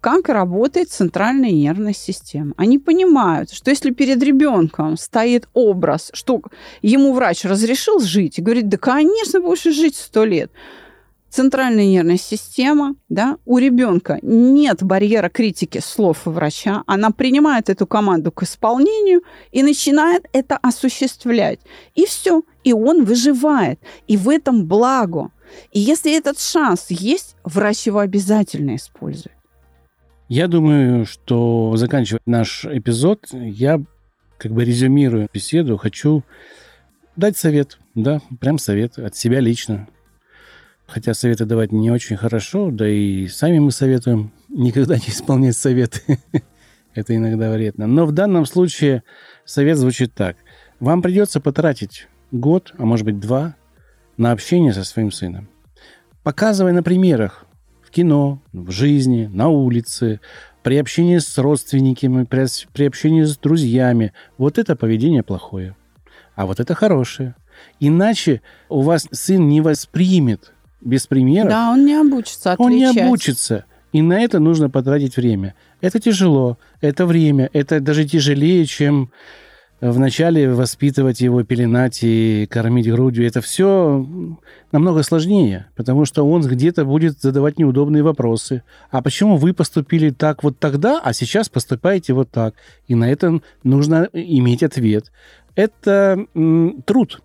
как 0.06 0.30
работает 0.30 0.92
центральная 0.92 1.50
нервная 1.50 1.96
система. 1.96 2.54
Они 2.58 2.78
понимают, 2.78 3.52
что 3.52 3.72
если 3.72 3.90
перед 3.90 4.22
ребенком 4.22 4.98
стоит 4.98 5.50
образ, 5.56 6.12
что 6.14 6.44
ему 6.84 7.12
врач 7.12 7.44
разрешил 7.44 8.00
жить, 8.00 8.38
и 8.38 8.44
говорит, 8.44 8.70
да, 8.70 8.78
конечно, 8.78 9.40
будешь 9.40 9.64
жить 9.64 9.96
сто 9.96 10.24
лет, 10.24 10.52
центральная 11.32 11.88
нервная 11.88 12.20
система, 12.20 12.94
да, 13.10 13.38
у 13.46 13.58
ребенка 13.58 14.20
нет 14.22 14.84
барьера 14.84 15.30
критики 15.30 15.80
слов 15.84 16.22
врача, 16.26 16.84
она 16.86 17.10
принимает 17.10 17.72
эту 17.72 17.88
команду 17.88 18.32
к 18.32 18.44
исполнению 18.44 19.24
и 19.52 19.64
начинает 19.64 20.28
это 20.34 20.58
осуществлять. 20.58 21.62
И 21.96 22.06
все, 22.06 22.44
и 22.64 22.74
он 22.74 23.06
выживает. 23.06 23.80
И 24.06 24.18
в 24.18 24.30
этом 24.30 24.68
благо. 24.68 25.32
И 25.72 25.80
если 25.80 26.16
этот 26.16 26.40
шанс 26.40 26.92
есть, 26.92 27.36
врач 27.44 27.88
его 27.88 27.98
обязательно 27.98 28.76
использует. 28.76 29.35
Я 30.28 30.48
думаю, 30.48 31.06
что 31.06 31.74
заканчивая 31.76 32.20
наш 32.26 32.66
эпизод, 32.66 33.28
я 33.32 33.80
как 34.40 34.54
бы 34.54 34.66
резюмирую 34.66 35.30
беседу, 35.32 35.78
хочу 35.78 36.24
дать 37.16 37.38
совет, 37.38 37.78
да, 37.94 38.22
прям 38.40 38.58
совет 38.58 38.98
от 38.98 39.16
себя 39.16 39.40
лично. 39.40 39.88
Хотя 40.88 41.14
советы 41.14 41.46
давать 41.46 41.72
не 41.72 41.92
очень 41.92 42.18
хорошо, 42.18 42.72
да 42.72 42.88
и 42.90 43.28
сами 43.28 43.60
мы 43.60 43.72
советуем 43.72 44.32
никогда 44.50 44.96
не 44.96 45.10
исполнять 45.10 45.56
советы. 45.56 46.20
Это 46.96 47.16
иногда 47.16 47.52
вредно. 47.52 47.86
Но 47.86 48.06
в 48.06 48.12
данном 48.12 48.48
случае 48.48 49.04
совет 49.46 49.78
звучит 49.78 50.14
так. 50.16 50.38
Вам 50.80 51.04
придется 51.04 51.40
потратить 51.40 52.08
год, 52.32 52.74
а 52.80 52.86
может 52.86 53.06
быть 53.06 53.20
два, 53.20 53.56
на 54.18 54.32
общение 54.32 54.74
со 54.74 54.84
своим 54.84 55.12
сыном. 55.12 55.50
Показывай 56.24 56.72
на 56.72 56.82
примерах, 56.82 57.46
кино, 57.96 58.42
в 58.52 58.72
жизни, 58.72 59.30
на 59.32 59.48
улице, 59.48 60.20
при 60.64 60.78
общении 60.78 61.18
с 61.18 61.38
родственниками, 61.38 62.26
при, 62.26 62.46
при 62.74 62.86
общении 62.86 63.24
с 63.24 63.38
друзьями. 63.38 64.12
Вот 64.38 64.58
это 64.58 64.76
поведение 64.76 65.24
плохое. 65.24 65.76
А 66.36 66.46
вот 66.46 66.60
это 66.60 66.76
хорошее. 66.76 67.36
Иначе 67.80 68.42
у 68.68 68.82
вас 68.82 69.08
сын 69.12 69.48
не 69.48 69.62
воспримет 69.62 70.54
без 70.82 71.08
примера. 71.08 71.48
Да, 71.48 71.72
он 71.72 71.86
не 71.86 71.96
обучится 71.96 72.52
отличать. 72.52 72.60
Он 72.60 72.78
не 72.78 72.86
обучится. 72.86 73.66
И 73.94 74.02
на 74.02 74.20
это 74.20 74.40
нужно 74.40 74.70
потратить 74.70 75.16
время. 75.16 75.56
Это 75.80 76.02
тяжело, 76.02 76.58
это 76.82 77.06
время, 77.06 77.50
это 77.54 77.80
даже 77.80 78.04
тяжелее, 78.04 78.66
чем 78.66 79.12
вначале 79.82 80.54
воспитывать 80.54 81.22
его, 81.22 81.44
пеленать 81.44 82.00
и 82.02 82.48
кормить 82.50 82.90
грудью, 82.90 83.28
это 83.28 83.42
все 83.42 84.06
намного 84.72 85.04
сложнее, 85.04 85.68
потому 85.76 86.06
что 86.06 86.24
он 86.24 86.42
где-то 86.42 86.86
будет 86.86 87.20
задавать 87.22 87.60
неудобные 87.60 88.04
вопросы. 88.04 88.64
А 88.90 89.02
почему 89.02 89.38
вы 89.38 89.54
поступили 89.54 90.10
так 90.10 90.44
вот 90.44 90.60
тогда, 90.60 91.00
а 91.04 91.14
сейчас 91.14 91.50
поступаете 91.50 92.14
вот 92.14 92.30
так? 92.32 92.56
И 92.88 92.96
на 92.96 93.10
это 93.10 93.42
нужно 93.64 94.10
иметь 94.14 94.64
ответ. 94.64 95.12
Это 95.56 96.26
м, 96.34 96.82
труд. 96.86 97.22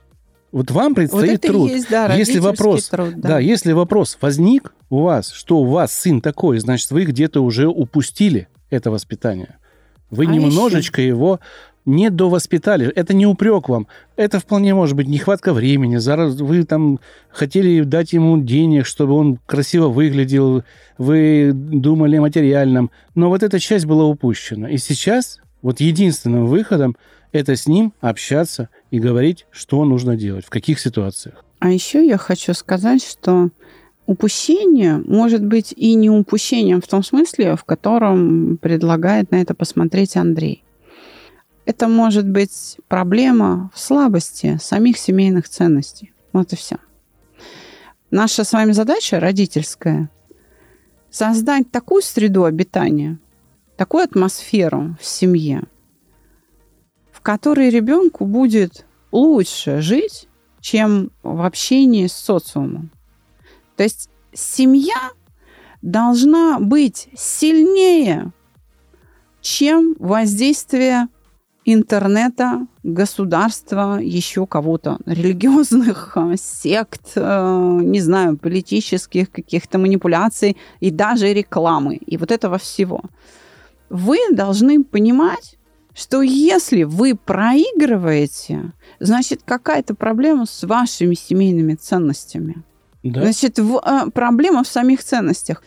Вот 0.53 0.71
вам 0.73 0.95
предстоит 0.97 1.43
вот 1.45 1.53
труд. 1.53 1.71
Есть, 1.71 1.91
да, 1.91 2.13
если 2.15 2.41
вопрос, 2.41 2.89
труд, 2.89 3.15
да. 3.17 3.29
да, 3.29 3.39
если 3.39 3.73
вопрос 3.73 4.19
возник 4.21 4.75
у 4.89 5.03
вас, 5.03 5.31
что 5.31 5.59
у 5.59 5.65
вас 5.65 5.93
сын 5.93 6.21
такой, 6.21 6.59
значит, 6.59 6.91
вы 6.91 7.05
где-то 7.05 7.41
уже 7.41 7.69
упустили 7.69 8.49
это 8.69 8.91
воспитание. 8.91 9.59
Вы 10.11 10.25
а 10.25 10.27
немножечко 10.27 11.01
еще? 11.01 11.09
его 11.09 11.41
не 11.87 12.11
довоспитали. 12.11 12.91
Это 12.95 13.15
не 13.15 13.27
упрек 13.27 13.69
вам. 13.69 13.87
Это 14.17 14.39
вполне 14.39 14.75
может 14.75 14.97
быть 14.97 15.09
нехватка 15.09 15.53
времени. 15.53 15.97
Зараз 15.97 16.41
вы 16.41 16.65
там 16.65 17.01
хотели 17.31 17.83
дать 17.83 18.13
ему 18.13 18.39
денег, 18.39 18.87
чтобы 18.87 19.15
он 19.15 19.39
красиво 19.47 19.89
выглядел. 19.89 20.63
Вы 20.99 21.53
думали 21.55 22.17
о 22.17 22.23
материальном. 22.23 22.91
Но 23.15 23.29
вот 23.29 23.43
эта 23.43 23.59
часть 23.59 23.87
была 23.87 24.05
упущена. 24.05 24.69
И 24.69 24.77
сейчас 24.79 25.41
вот 25.63 25.81
единственным 25.81 26.47
выходом 26.47 26.97
это 27.33 27.57
с 27.57 27.67
ним 27.67 27.93
общаться 28.01 28.69
и 28.91 28.99
говорить, 28.99 29.47
что 29.51 29.85
нужно 29.85 30.17
делать, 30.17 30.45
в 30.45 30.51
каких 30.51 30.81
ситуациях. 30.81 31.45
А 31.61 31.71
еще 31.71 32.05
я 32.07 32.17
хочу 32.17 32.55
сказать, 32.55 33.05
что 33.05 33.51
упущение 34.07 34.99
может 35.07 35.45
быть 35.45 35.73
и 35.77 35.95
не 35.95 36.11
упущением 36.11 36.81
в 36.81 36.89
том 36.89 37.05
смысле, 37.05 37.55
в 37.57 37.65
котором 37.65 38.57
предлагает 38.57 39.31
на 39.31 39.41
это 39.41 39.55
посмотреть 39.55 40.17
Андрей. 40.17 40.65
Это 41.71 41.87
может 41.87 42.29
быть 42.29 42.79
проблема 42.89 43.71
в 43.73 43.79
слабости 43.79 44.59
самих 44.61 44.99
семейных 44.99 45.49
ценностей. 45.49 46.13
Вот 46.33 46.53
и 46.53 46.57
все. 46.57 46.79
Наша 48.11 48.43
с 48.43 48.53
вами 48.53 48.73
задача 48.73 49.21
родительская– 49.21 50.11
создать 51.11 51.71
такую 51.71 52.03
среду 52.03 52.43
обитания, 52.43 53.21
такую 53.77 54.03
атмосферу 54.03 54.97
в 55.01 55.07
семье, 55.07 55.63
в 57.13 57.21
которой 57.21 57.71
ребенку 57.71 58.25
будет 58.25 58.85
лучше 59.13 59.81
жить, 59.81 60.27
чем 60.61 61.13
в 61.23 61.47
общении 61.47 62.09
с 62.09 62.15
социумом. 62.15 62.91
То 63.77 63.85
есть 63.85 64.11
семья 64.33 65.13
должна 65.83 66.59
быть 66.59 67.11
сильнее, 67.15 68.33
чем 69.41 69.95
воздействие 70.01 71.07
интернета, 71.73 72.67
государства, 72.83 73.99
еще 74.01 74.47
кого-то, 74.47 74.99
религиозных 75.07 76.13
э, 76.17 76.37
сект, 76.37 77.13
э, 77.17 77.79
не 77.83 78.01
знаю, 78.01 78.37
политических 78.37 79.31
каких-то 79.31 79.79
манипуляций 79.79 80.57
и 80.81 80.91
даже 80.91 81.33
рекламы. 81.33 81.97
И 81.97 82.17
вот 82.17 82.31
этого 82.31 82.59
всего. 82.59 83.03
Вы 83.89 84.19
должны 84.33 84.85
понимать, 84.85 85.57
что 85.95 86.23
если 86.23 86.85
вы 86.85 87.15
проигрываете, 87.15 88.73
значит 89.01 89.41
какая-то 89.45 89.95
проблема 89.95 90.47
с 90.47 90.63
вашими 90.65 91.15
семейными 91.15 91.75
ценностями. 91.75 92.63
Да. 93.03 93.23
Значит, 93.23 93.59
в, 93.59 93.83
э, 93.85 94.11
проблема 94.11 94.63
в 94.63 94.69
самих 94.69 95.03
ценностях. 95.03 95.63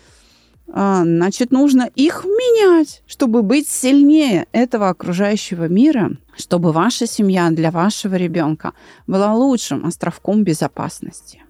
А, 0.75 1.03
значит, 1.03 1.51
нужно 1.51 1.87
их 1.95 2.25
менять, 2.25 3.03
чтобы 3.05 3.43
быть 3.43 3.67
сильнее 3.69 4.47
этого 4.53 4.89
окружающего 4.89 5.67
мира, 5.67 6.17
чтобы 6.35 6.71
ваша 6.71 7.05
семья 7.05 7.51
для 7.51 7.69
вашего 7.69 8.15
ребенка 8.15 8.73
была 9.05 9.35
лучшим 9.35 9.85
островком 9.85 10.43
безопасности. 10.43 11.43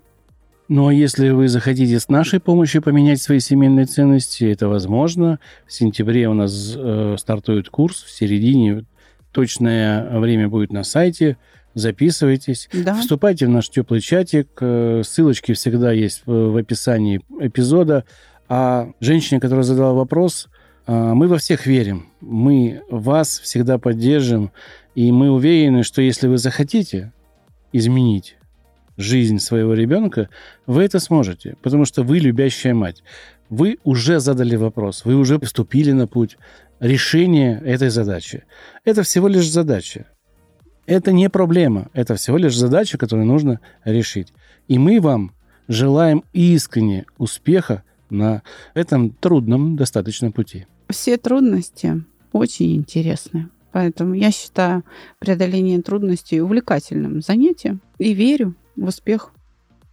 Ну 0.68 0.88
а 0.88 0.94
если 0.94 1.30
вы 1.30 1.48
захотите 1.48 2.00
с 2.00 2.10
нашей 2.10 2.42
помощью 2.42 2.82
поменять 2.82 3.22
свои 3.22 3.40
семейные 3.40 3.86
ценности, 3.86 4.44
это 4.44 4.68
возможно. 4.68 5.40
В 5.66 5.72
сентябре 5.72 6.28
у 6.28 6.34
нас 6.34 6.74
э, 6.76 7.16
стартует 7.18 7.70
курс, 7.70 8.04
в 8.04 8.12
середине 8.12 8.84
точное 9.32 10.20
время 10.20 10.50
будет 10.50 10.74
на 10.74 10.84
сайте. 10.84 11.38
Записывайтесь, 11.76 12.70
да. 12.72 12.96
вступайте 12.96 13.48
в 13.48 13.50
наш 13.50 13.70
теплый 13.70 14.02
чатик. 14.02 14.50
Э, 14.60 15.02
ссылочки 15.06 15.54
всегда 15.54 15.92
есть 15.94 16.24
в, 16.26 16.52
в 16.52 16.58
описании 16.58 17.22
эпизода. 17.40 18.04
А 18.50 18.90
женщине, 19.00 19.40
которая 19.40 19.64
задала 19.64 19.94
вопрос, 19.94 20.50
а, 20.86 21.14
мы 21.14 21.28
во 21.28 21.38
всех 21.38 21.66
верим. 21.66 22.10
Мы 22.22 22.82
вас 22.90 23.40
всегда 23.40 23.78
поддержим. 23.78 24.52
И 24.96 25.12
мы 25.12 25.32
уверены, 25.32 25.84
что 25.84 26.02
если 26.02 26.28
вы 26.28 26.38
захотите 26.38 27.12
изменить 27.72 28.38
жизнь 28.98 29.40
своего 29.40 29.74
ребенка, 29.74 30.30
вы 30.68 30.84
это 30.84 31.00
сможете, 31.00 31.56
потому 31.64 31.86
что 31.86 32.04
вы 32.04 32.20
любящая 32.20 32.74
мать. 32.74 33.04
вы 33.50 33.78
уже 33.84 34.20
задали 34.20 34.56
вопрос, 34.56 35.06
вы 35.06 35.16
уже 35.16 35.40
вступили 35.40 35.92
на 35.92 36.08
путь 36.08 36.38
решения 36.80 37.62
этой 37.64 37.90
задачи. 37.90 38.44
Это 38.84 39.04
всего 39.04 39.28
лишь 39.28 39.50
задача. 39.50 40.08
Это 40.86 41.12
не 41.12 41.30
проблема, 41.30 41.90
это 41.94 42.16
всего 42.16 42.38
лишь 42.38 42.58
задача, 42.58 42.98
которую 42.98 43.28
нужно 43.28 43.60
решить. 43.86 44.34
И 44.68 44.80
мы 44.80 45.00
вам 45.00 45.34
желаем 45.68 46.24
искренне 46.34 47.06
успеха 47.18 47.84
на 48.14 48.44
этом 48.74 49.10
трудном 49.10 49.76
достаточно 49.76 50.32
пути. 50.32 50.66
Все 50.90 51.18
трудности 51.18 52.04
очень 52.32 52.76
интересны. 52.76 53.50
Поэтому 53.72 54.14
я 54.14 54.32
считаю 54.32 54.84
преодоление 55.20 55.82
трудностей 55.82 56.40
увлекательным 56.40 57.22
занятием 57.22 57.82
и 57.98 58.14
верю 58.14 58.56
в 58.76 58.86
успех. 58.86 59.32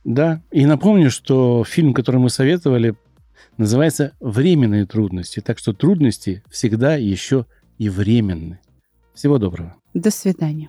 Да, 0.05 0.43
и 0.51 0.67
напомню, 0.67 1.11
что 1.11 1.65
фильм, 1.65 1.95
который 1.95 2.21
мы 2.21 2.31
советовали, 2.31 2.95
называется 3.57 4.13
«Временные 4.21 4.87
трудности». 4.87 5.41
Так 5.41 5.59
что 5.59 5.73
трудности 5.73 6.43
всегда 6.51 6.97
еще 6.97 7.47
и 7.79 7.89
временны. 7.89 8.61
Всего 9.15 9.39
доброго. 9.39 9.77
До 9.95 10.11
свидания. 10.11 10.69